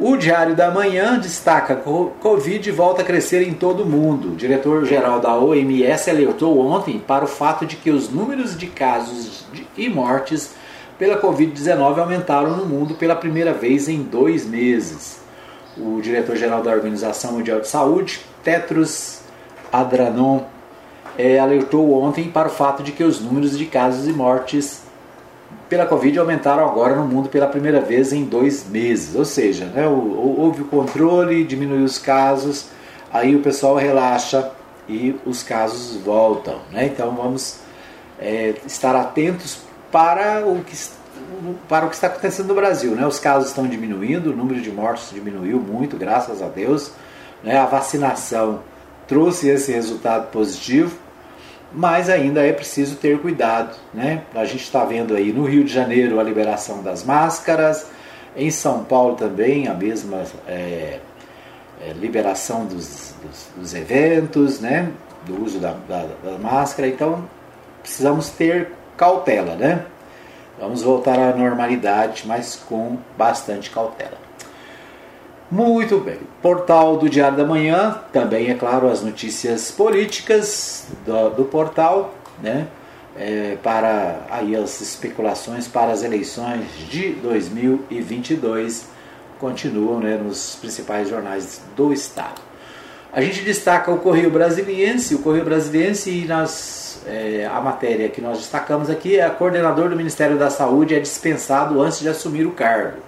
[0.00, 4.28] O Diário da Manhã destaca Covid volta a crescer em todo o mundo.
[4.28, 9.44] O diretor-geral da OMS alertou ontem para o fato de que os números de casos
[9.76, 10.54] e mortes
[10.96, 15.20] pela Covid-19 aumentaram no mundo pela primeira vez em dois meses.
[15.76, 19.22] O diretor-geral da Organização Mundial de Saúde, Tetros
[19.72, 20.42] Adranon,
[21.18, 24.87] é, alertou ontem para o fato de que os números de casos e mortes
[25.68, 29.14] pela Covid aumentaram agora no mundo pela primeira vez em dois meses.
[29.14, 32.68] Ou seja, né, houve o controle, diminuiu os casos,
[33.12, 34.50] aí o pessoal relaxa
[34.88, 36.58] e os casos voltam.
[36.72, 36.86] Né?
[36.86, 37.60] Então vamos
[38.18, 39.60] é, estar atentos
[39.92, 40.76] para o que
[41.68, 43.06] para o que está acontecendo no Brasil, né?
[43.06, 46.92] Os casos estão diminuindo, o número de mortes diminuiu muito, graças a Deus.
[47.42, 47.58] Né?
[47.58, 48.60] A vacinação
[49.06, 50.96] trouxe esse resultado positivo
[51.72, 53.76] mas ainda é preciso ter cuidado.
[53.92, 54.22] Né?
[54.34, 57.86] A gente está vendo aí no Rio de Janeiro a liberação das máscaras,
[58.36, 61.00] em São Paulo também a mesma é,
[61.80, 64.90] é, liberação dos, dos, dos, eventos, né?
[65.26, 67.24] do uso da, da, da, máscara, então
[67.82, 69.54] precisamos ter cautela.
[69.56, 69.84] Né?
[70.58, 74.27] Vamos voltar à normalidade, mas com bastante cautela.
[75.50, 76.18] Muito bem.
[76.42, 82.66] Portal do Diário da Manhã, também, é claro, as notícias políticas do, do portal, né?
[83.16, 88.86] É, para aí as especulações para as eleições de 2022
[89.40, 92.40] continuam né, nos principais jornais do estado.
[93.12, 98.20] A gente destaca o Correio Brasiliense, o Correio Brasiliense e nas, é, a matéria que
[98.20, 102.46] nós destacamos aqui é a coordenador do Ministério da Saúde é dispensado antes de assumir
[102.46, 103.07] o cargo.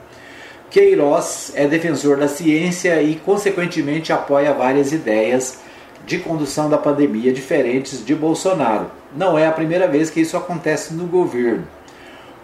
[0.71, 5.59] Queiroz é defensor da ciência e, consequentemente, apoia várias ideias
[6.07, 8.91] de condução da pandemia diferentes de Bolsonaro.
[9.15, 11.67] Não é a primeira vez que isso acontece no governo.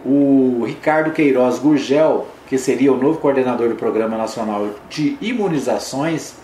[0.04, 6.34] O Ricardo Queiroz Gurgel que seria o novo coordenador do Programa Nacional de Imunizações,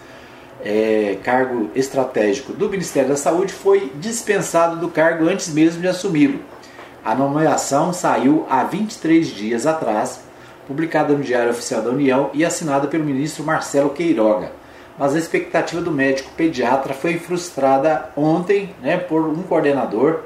[0.65, 6.41] é, cargo estratégico do Ministério da Saúde, foi dispensado do cargo antes mesmo de assumi-lo.
[7.05, 10.21] A nomeação saiu há 23 dias atrás,
[10.67, 14.53] publicada no Diário Oficial da União e assinada pelo ministro Marcelo Queiroga.
[14.99, 20.21] Mas a expectativa do médico pediatra foi frustrada ontem né, por um coordenador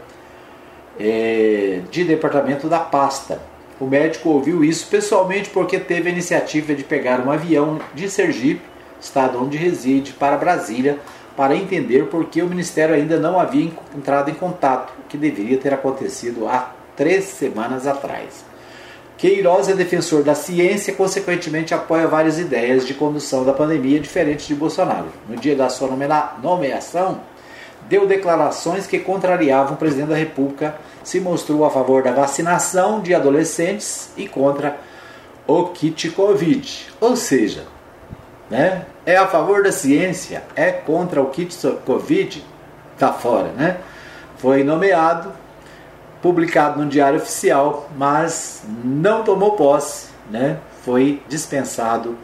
[0.99, 3.41] é, de departamento da pasta.
[3.79, 8.63] O médico ouviu isso pessoalmente porque teve a iniciativa de pegar um avião de Sergipe,
[9.01, 10.99] estado onde reside, para Brasília
[11.37, 15.75] para entender por que o Ministério ainda não havia entrado em contato, que deveria ter
[15.75, 18.45] acontecido há três semanas atrás.
[19.27, 24.55] Queiroz é defensor da ciência consequentemente, apoia várias ideias de condução da pandemia diferentes de
[24.55, 25.09] Bolsonaro.
[25.29, 25.89] No dia da sua
[26.41, 27.23] nomeação,
[27.89, 33.17] deu declarações que contrariavam o presidente da República, se mostrou a favor da vacinação de
[33.17, 34.79] adolescentes e contra
[35.45, 36.87] o kit Covid.
[37.01, 37.65] Ou seja,
[38.49, 41.53] né, é a favor da ciência, é contra o kit
[41.85, 42.45] Covid,
[42.97, 43.79] tá fora, né?
[44.39, 45.33] Foi nomeado,
[46.27, 50.59] publicado no Diário Oficial, mas não tomou posse, né?
[50.83, 52.19] Foi dispensado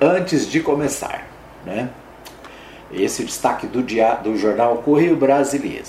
[0.00, 1.28] antes de começar,
[1.62, 1.90] né?
[2.90, 5.84] Esse destaque do, dia, do jornal Correio Brasileiro.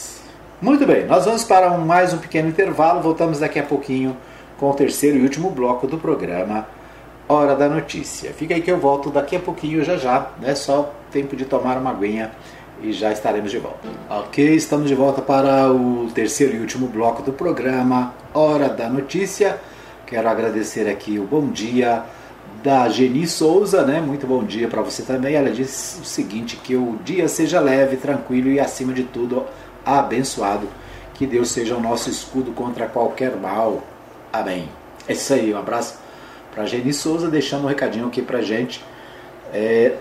[0.61, 2.99] Muito bem, nós vamos para um, mais um pequeno intervalo.
[2.99, 4.17] Voltamos daqui a pouquinho
[4.59, 6.67] com o terceiro e último bloco do programa
[7.25, 8.33] Hora da Notícia.
[8.33, 10.55] Fica aí que eu volto daqui a pouquinho já já, né?
[10.55, 12.31] Só tempo de tomar uma aguinha
[12.82, 13.88] e já estaremos de volta.
[14.09, 19.59] Ok, estamos de volta para o terceiro e último bloco do programa Hora da Notícia.
[20.05, 22.03] Quero agradecer aqui o bom dia
[22.63, 24.01] da Geni Souza, né?
[24.01, 25.36] Muito bom dia para você também.
[25.36, 29.45] Ela disse o seguinte: que o dia seja leve, tranquilo e acima de tudo
[29.86, 30.67] abençoado.
[31.13, 33.84] Que Deus seja o nosso escudo contra qualquer mal.
[34.32, 34.69] Amém.
[35.07, 35.99] É isso aí, um abraço
[36.53, 38.84] para Geni Souza, deixando um recadinho aqui para gente
[39.53, 39.95] é,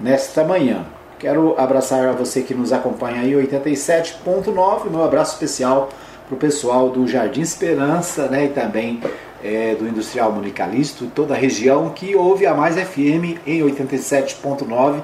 [0.00, 0.84] nesta manhã.
[1.18, 4.90] Quero abraçar a você que nos acompanha aí, 87.9.
[4.90, 5.88] Meu abraço especial
[6.26, 9.00] para o pessoal do Jardim Esperança né, e também
[9.42, 15.00] é, do Industrial Municalisto, toda a região que ouve a Mais FM em 87.9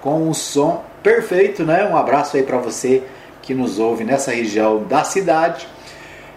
[0.00, 1.88] com um som perfeito, né?
[1.90, 3.02] Um abraço aí para você
[3.42, 5.66] que nos ouve nessa região da cidade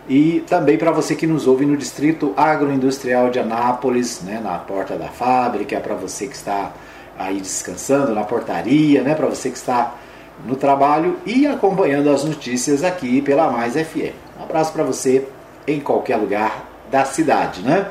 [0.08, 4.96] e também para você que nos ouve no Distrito Agroindustrial de Anápolis, né, na porta
[4.96, 6.74] da fábrica, para você que está
[7.20, 9.94] aí descansando na portaria, né, para você que está
[10.46, 14.16] no trabalho e acompanhando as notícias aqui pela Mais FM.
[14.40, 15.28] Um abraço para você
[15.68, 17.90] em qualquer lugar da cidade, né?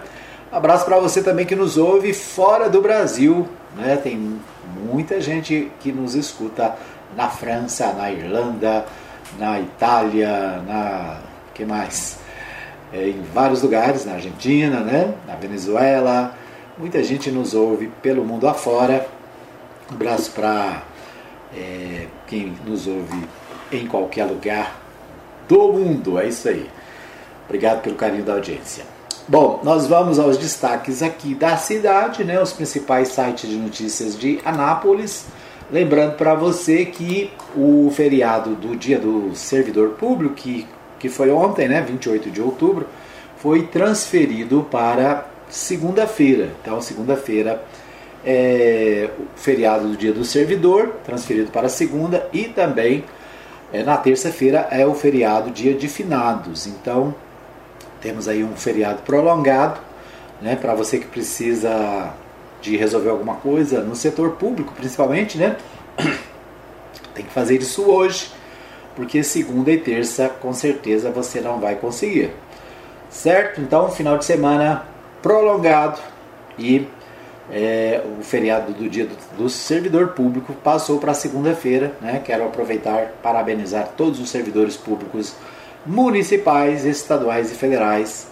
[0.50, 3.96] Um abraço para você também que nos ouve fora do Brasil, né?
[4.02, 4.40] Tem
[4.82, 6.74] muita gente que nos escuta
[7.14, 8.86] na França, na Irlanda,
[9.38, 11.18] na Itália, na
[11.52, 12.18] que mais?
[12.92, 15.12] É, em vários lugares, na Argentina, né?
[15.26, 16.34] na Venezuela.
[16.78, 19.06] Muita gente nos ouve pelo mundo afora.
[19.90, 20.82] Um abraço para
[21.56, 23.26] é, quem nos ouve
[23.72, 24.80] em qualquer lugar
[25.48, 26.18] do mundo.
[26.18, 26.68] É isso aí.
[27.46, 28.84] Obrigado pelo carinho da audiência.
[29.26, 32.40] Bom, nós vamos aos destaques aqui da cidade, né?
[32.40, 35.26] Os principais sites de notícias de Anápolis.
[35.70, 40.66] Lembrando para você que o feriado do Dia do Servidor Público, que,
[40.98, 42.86] que foi ontem, né, 28 de outubro,
[43.36, 46.50] foi transferido para segunda-feira.
[46.62, 47.62] Então, segunda-feira
[48.24, 53.04] é o feriado do Dia do Servidor, transferido para segunda, e também
[53.72, 56.66] é, na terça-feira é o feriado Dia de Finados.
[56.66, 57.14] Então,
[58.00, 59.80] temos aí um feriado prolongado,
[60.40, 62.14] né, para você que precisa
[62.60, 65.56] de resolver alguma coisa no setor público, principalmente, né?
[67.14, 68.32] Tem que fazer isso hoje,
[68.94, 72.32] porque segunda e terça com certeza você não vai conseguir.
[73.10, 73.60] Certo?
[73.60, 74.84] Então, final de semana
[75.22, 75.98] prolongado
[76.58, 76.86] e
[77.50, 81.92] é, o feriado do dia do, do servidor público passou para segunda-feira.
[82.00, 82.20] Né?
[82.24, 85.34] Quero aproveitar parabenizar todos os servidores públicos
[85.86, 88.28] municipais, estaduais e federais.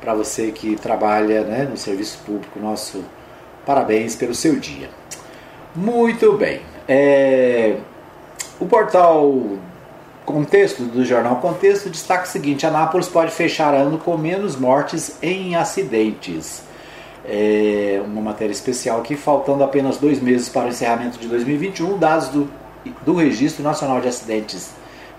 [0.00, 3.04] Para você que trabalha né, no serviço público, nosso
[3.64, 4.88] Parabéns pelo seu dia.
[5.74, 6.60] Muito bem.
[6.88, 7.76] É,
[8.58, 9.32] o portal
[10.24, 15.56] Contexto do jornal Contexto destaca o seguinte: Anápolis pode fechar ano com menos mortes em
[15.56, 16.62] acidentes.
[17.32, 22.28] É uma matéria especial aqui, faltando apenas dois meses para o encerramento de 2021, dados
[22.28, 22.50] do,
[23.06, 24.72] do Registro Nacional de Acidentes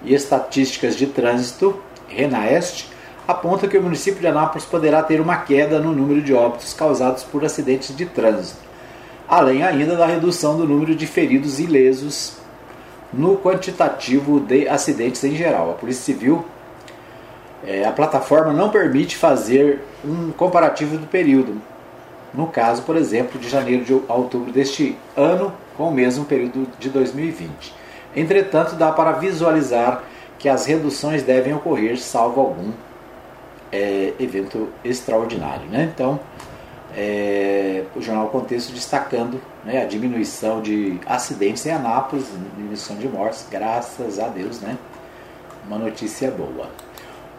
[0.03, 2.91] e Estatísticas de Trânsito, RENAEST,
[3.25, 7.23] aponta que o município de Anápolis poderá ter uma queda no número de óbitos causados
[7.23, 8.59] por acidentes de trânsito,
[9.25, 12.33] além ainda da redução do número de feridos e lesos
[13.13, 15.71] no quantitativo de acidentes em geral.
[15.71, 16.43] A Polícia Civil,
[17.65, 21.70] é, a plataforma não permite fazer um comparativo do período,
[22.33, 26.89] no caso, por exemplo, de janeiro a outubro deste ano, com o mesmo período de
[26.89, 27.73] 2020.
[28.15, 30.03] Entretanto, dá para visualizar
[30.37, 32.71] que as reduções devem ocorrer, salvo algum
[33.71, 35.67] é, evento extraordinário.
[35.67, 35.91] Né?
[35.93, 36.19] Então,
[36.95, 42.25] é, o Jornal Contexto destacando né, a diminuição de acidentes em Anápolis,
[42.55, 44.77] diminuição de mortes, graças a Deus, né?
[45.65, 46.69] Uma notícia boa.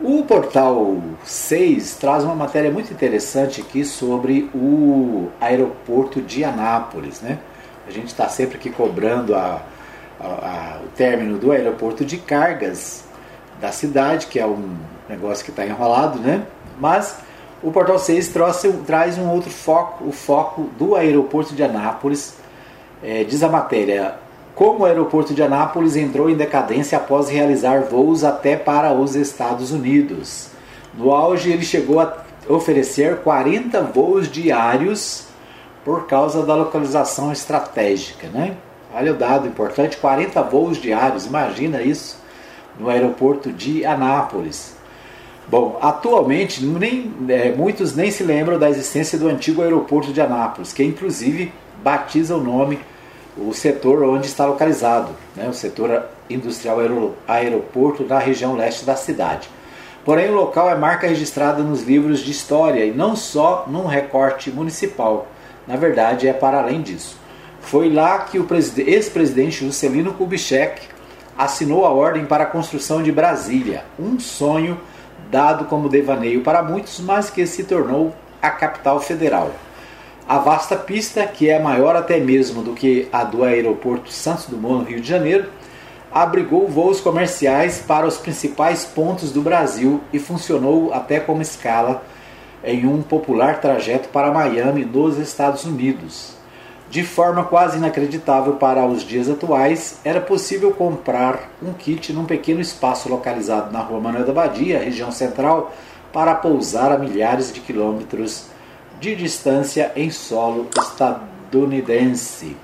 [0.04, 7.38] O portal 6 traz uma matéria muito interessante aqui sobre o aeroporto de Anápolis, né?
[7.86, 9.62] A gente está sempre aqui cobrando a,
[10.18, 13.04] a, a, o término do aeroporto de cargas
[13.60, 14.76] da cidade, que é um
[15.08, 16.44] negócio que está enrolado, né?
[16.80, 17.18] Mas
[17.62, 22.36] o Portal 6 trouxe, traz um outro foco, o foco do aeroporto de Anápolis.
[23.00, 24.16] É, diz a matéria,
[24.54, 29.72] como o aeroporto de Anápolis entrou em decadência após realizar voos até para os Estados
[29.72, 30.48] Unidos.
[30.94, 35.26] No auge, ele chegou a oferecer 40 voos diários
[35.84, 38.28] por causa da localização estratégica.
[38.28, 38.56] Né?
[38.94, 42.20] Olha o dado importante: 40 voos diários, imagina isso
[42.78, 44.74] no aeroporto de Anápolis.
[45.48, 50.72] Bom, atualmente nem, é, muitos nem se lembram da existência do antigo aeroporto de Anápolis,
[50.72, 52.78] que inclusive batiza o nome,
[53.36, 58.96] o setor onde está localizado, né, o setor industrial aero, aeroporto da região leste da
[58.96, 59.48] cidade.
[60.04, 64.50] Porém, o local é marca registrada nos livros de história e não só num recorte
[64.50, 65.28] municipal.
[65.66, 67.16] Na verdade, é para além disso.
[67.60, 68.46] Foi lá que o
[68.78, 70.88] ex-presidente Juscelino Kubitschek
[71.38, 74.78] assinou a ordem para a construção de Brasília, um sonho
[75.30, 78.12] dado como devaneio para muitos, mas que se tornou
[78.42, 79.52] a capital federal.
[80.28, 84.84] A vasta pista, que é maior até mesmo do que a do aeroporto Santos Dumont,
[84.84, 85.46] no Rio de Janeiro,
[86.12, 92.04] abrigou voos comerciais para os principais pontos do Brasil e funcionou até como escala
[92.62, 96.34] em um popular trajeto para Miami, nos Estados Unidos.
[96.88, 102.60] De forma quase inacreditável para os dias atuais, era possível comprar um kit num pequeno
[102.60, 105.72] espaço localizado na rua Manuel da Badia, região central,
[106.12, 108.51] para pousar a milhares de quilômetros
[109.02, 112.56] de distância em solo estadunidense.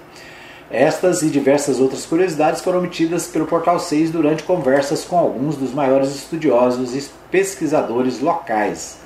[0.71, 5.75] Estas e diversas outras curiosidades foram obtidas pelo Portal 6 durante conversas com alguns dos
[5.75, 8.99] maiores estudiosos e pesquisadores locais.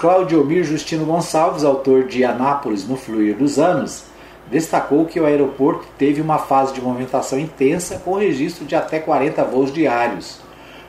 [0.00, 4.02] Claudio Mir Justino Gonçalves, autor de Anápolis no Fluir dos Anos,
[4.50, 9.44] destacou que o aeroporto teve uma fase de movimentação intensa com registro de até 40
[9.44, 10.40] voos diários,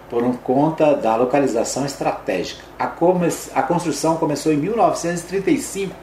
[0.09, 2.63] por conta da localização estratégica.
[2.77, 5.95] A, a construção começou em 1935,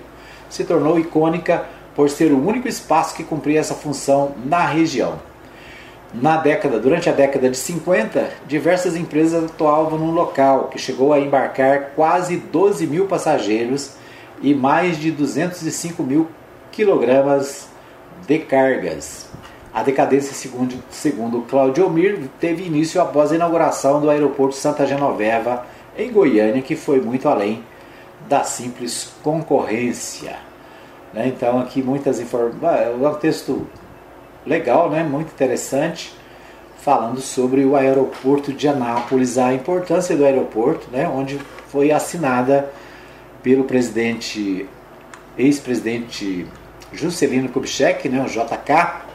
[0.49, 5.19] se tornou icônica por ser o único espaço que cumpria essa função na região.
[6.13, 11.21] Na década, durante a década de 50, diversas empresas atuavam no local, que chegou a
[11.21, 13.93] embarcar quase 12 mil passageiros
[14.43, 16.29] e mais de 205 mil
[16.73, 17.69] quilogramas
[18.27, 19.29] de cargas.
[19.73, 25.65] A decadência, segundo, segundo Claudio Mir, teve início após a inauguração do aeroporto Santa Genoveva,
[25.97, 27.63] em Goiânia, que foi muito além
[28.29, 30.37] da simples concorrência.
[31.15, 31.29] Né?
[31.29, 32.63] Então, aqui muitas informações.
[32.63, 33.67] É um texto
[34.45, 35.05] legal, né?
[35.05, 36.13] muito interessante,
[36.79, 41.09] falando sobre o aeroporto de Anápolis, a importância do aeroporto, né?
[41.09, 42.71] onde foi assinada
[43.43, 44.69] pelo presidente,
[45.39, 46.47] ex-presidente
[46.93, 49.10] Juscelino Kubitschek, né, o JK,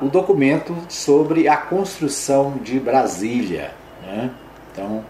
[0.00, 3.72] o documento sobre a construção de Brasília.
[4.02, 4.30] Né?
[4.72, 5.04] Então,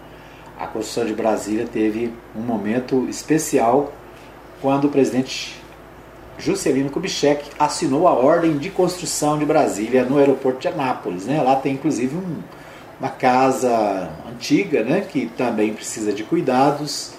[0.59, 3.93] a construção de Brasília teve um momento especial
[4.61, 5.59] quando o presidente
[6.37, 11.25] Juscelino Kubitschek assinou a ordem de construção de Brasília no aeroporto de Anápolis.
[11.25, 11.41] Né?
[11.41, 12.41] Lá tem inclusive um,
[12.99, 15.01] uma casa antiga né?
[15.01, 17.13] que também precisa de cuidados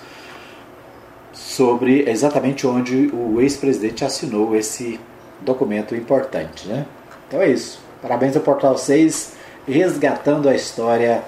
[1.32, 5.00] sobre exatamente onde o ex-presidente assinou esse
[5.40, 6.68] documento importante.
[6.68, 6.86] Né?
[7.32, 7.80] Então é isso.
[8.02, 9.32] Parabéns ao Portal 6,
[9.66, 11.22] resgatando a história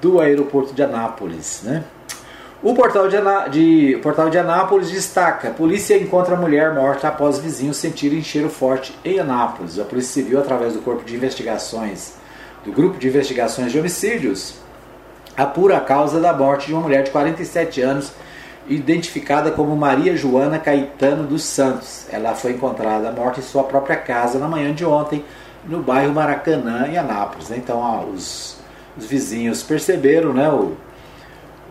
[0.00, 1.60] do aeroporto de Anápolis.
[1.62, 1.84] Né?
[2.60, 3.16] O portal de,
[3.52, 9.20] de, portal de Anápolis destaca: polícia encontra mulher morta após vizinhos sentirem cheiro forte em
[9.20, 9.78] Anápolis.
[9.78, 12.14] A Polícia Civil, através do Corpo de Investigações,
[12.64, 14.54] do Grupo de Investigações de Homicídios,
[15.36, 18.10] apura a causa da morte de uma mulher de 47 anos
[18.68, 22.06] identificada como Maria Joana Caetano dos Santos.
[22.10, 25.24] Ela foi encontrada morta em sua própria casa na manhã de ontem,
[25.64, 27.50] no bairro Maracanã, em Anápolis.
[27.50, 28.58] Então, os,
[28.96, 30.76] os, vizinhos perceberam né, o,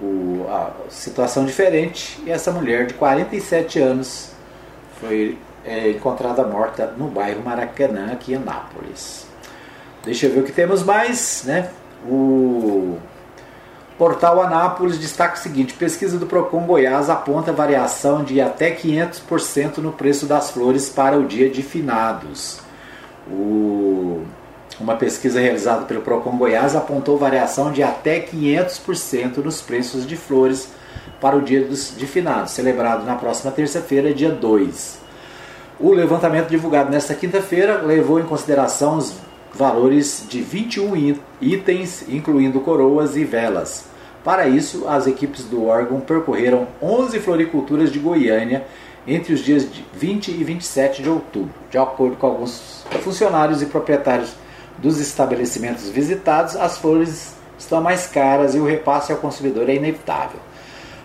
[0.02, 4.32] o, a situação diferente e essa mulher de 47 anos
[5.00, 9.28] foi é, encontrada morta no bairro Maracanã, aqui em Anápolis.
[10.04, 11.44] Deixa eu ver o que temos mais.
[11.46, 11.70] Né?
[12.08, 12.98] O
[13.98, 19.94] Portal Anápolis destaca o seguinte: pesquisa do Procon Goiás aponta variação de até 500% no
[19.94, 22.60] preço das flores para o dia de finados.
[23.30, 24.22] O,
[24.80, 30.68] uma pesquisa realizada pelo Procon Goiás apontou variação de até 500% nos preços de flores
[31.22, 35.00] para o dia de finados, celebrado na próxima terça-feira, dia 2.
[35.80, 39.14] O levantamento divulgado nesta quinta-feira levou em consideração os
[39.56, 43.86] valores de 21 itens, incluindo coroas e velas.
[44.24, 48.66] Para isso, as equipes do órgão percorreram 11 floriculturas de Goiânia
[49.08, 51.54] entre os dias 20 e 27 de outubro.
[51.70, 54.32] De acordo com alguns funcionários e proprietários
[54.78, 60.40] dos estabelecimentos visitados, as flores estão mais caras e o repasse ao consumidor é inevitável.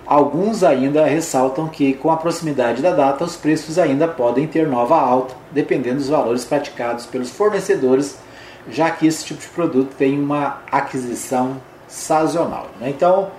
[0.04, 4.98] Alguns ainda ressaltam que, com a proximidade da data, os preços ainda podem ter nova
[4.98, 8.18] alta, dependendo dos valores praticados pelos fornecedores
[8.68, 12.70] já que esse tipo de produto tem uma aquisição sazonal.
[12.80, 12.90] Né?
[12.90, 13.30] Então,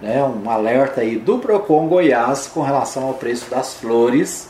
[0.00, 4.48] né, um alerta aí do Procon Goiás com relação ao preço das flores.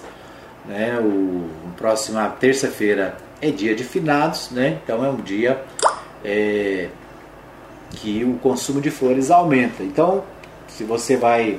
[0.66, 0.98] Né?
[1.00, 4.78] O, próxima terça-feira é dia de finados, né?
[4.84, 5.64] então é um dia
[6.22, 6.88] é,
[7.90, 9.82] que o consumo de flores aumenta.
[9.82, 10.22] Então,
[10.68, 11.58] se você vai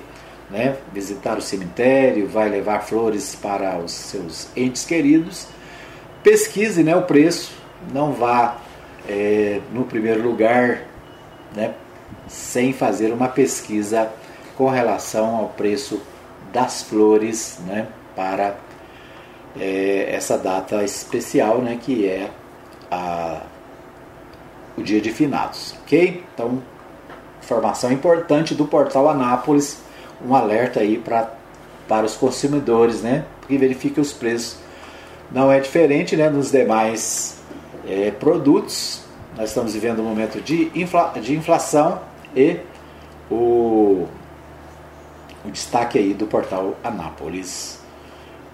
[0.51, 5.47] né, visitar o cemitério, vai levar flores para os seus entes queridos,
[6.21, 7.60] pesquise né, o preço
[7.93, 8.57] não vá
[9.07, 10.83] é, no primeiro lugar
[11.55, 11.73] né,
[12.27, 14.09] sem fazer uma pesquisa
[14.55, 16.01] com relação ao preço
[16.51, 18.55] das flores né, para
[19.59, 22.29] é, essa data especial né, que é
[22.89, 23.41] a,
[24.77, 25.75] o dia de finados.
[25.83, 26.23] Ok?
[26.33, 26.61] Então,
[27.41, 29.81] informação importante do portal Anápolis,
[30.25, 31.31] um alerta aí pra,
[31.87, 33.25] para os consumidores, né?
[33.47, 34.57] Que verifiquem os preços.
[35.31, 37.40] Não é diferente né, nos demais
[37.87, 39.03] é, produtos.
[39.37, 42.01] Nós estamos vivendo um momento de, infla, de inflação
[42.35, 42.57] e
[43.29, 44.07] o,
[45.45, 47.79] o destaque aí do portal Anápolis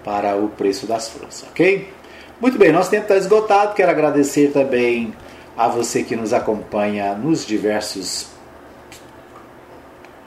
[0.04, 1.92] para o preço das flores, ok?
[2.40, 3.74] Muito bem, nosso tempo está esgotado.
[3.74, 5.12] Quero agradecer também
[5.56, 8.28] a você que nos acompanha nos diversos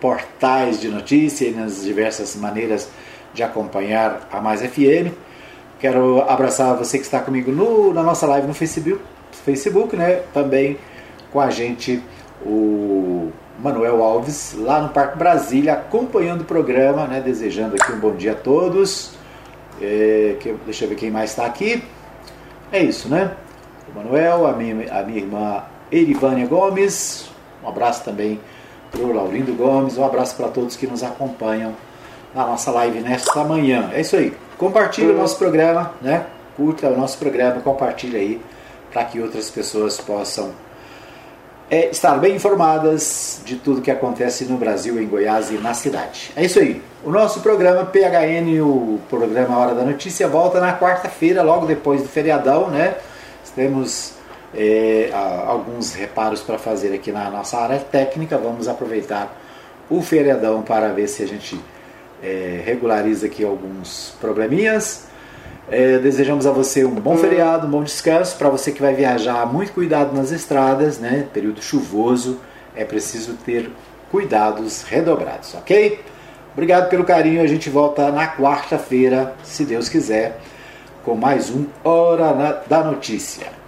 [0.02, 2.89] portais de notícia e nas diversas maneiras
[3.34, 5.16] de acompanhar a Mais FM.
[5.82, 9.02] Quero abraçar você que está comigo no, na nossa live no Facebook,
[9.32, 10.22] Facebook, né?
[10.32, 10.78] Também
[11.34, 12.04] com a gente
[12.46, 17.20] o Manuel Alves, lá no Parque Brasília, acompanhando o programa, né?
[17.20, 19.14] Desejando aqui um bom dia a todos.
[19.82, 21.84] É, que, deixa eu ver quem mais está aqui.
[22.72, 23.32] É isso, né?
[23.92, 27.28] O Manuel, a minha, a minha irmã Erivânia Gomes,
[27.64, 28.40] um abraço também
[28.92, 31.74] para o Laurindo Gomes, um abraço para todos que nos acompanham
[32.34, 33.90] na nossa live nesta manhã.
[33.94, 34.34] É isso aí.
[34.58, 36.26] Compartilhe o nosso programa, né?
[36.56, 38.42] Curta o nosso programa, compartilhe aí
[38.92, 40.52] para que outras pessoas possam
[41.70, 46.32] é, estar bem informadas de tudo que acontece no Brasil, em Goiás e na cidade.
[46.36, 46.82] É isso aí.
[47.04, 52.10] O nosso programa PHN, o programa Hora da Notícia, volta na quarta-feira, logo depois do
[52.10, 52.96] feriadão, né?
[53.56, 54.14] Temos
[54.54, 58.38] é, alguns reparos para fazer aqui na nossa área técnica.
[58.38, 59.36] Vamos aproveitar
[59.90, 61.60] o feriadão para ver se a gente
[62.22, 65.08] é, regulariza aqui alguns probleminhas.
[65.70, 68.38] É, desejamos a você um bom feriado, um bom descanso.
[68.38, 71.28] Para você que vai viajar, muito cuidado nas estradas, né?
[71.34, 72.40] Período chuvoso,
[72.76, 73.72] é preciso ter
[74.12, 76.02] cuidados redobrados, ok?
[76.54, 77.42] Obrigado pelo carinho.
[77.42, 80.40] A gente volta na quarta-feira, se Deus quiser,
[81.06, 83.61] com mais um Hora da Notícia.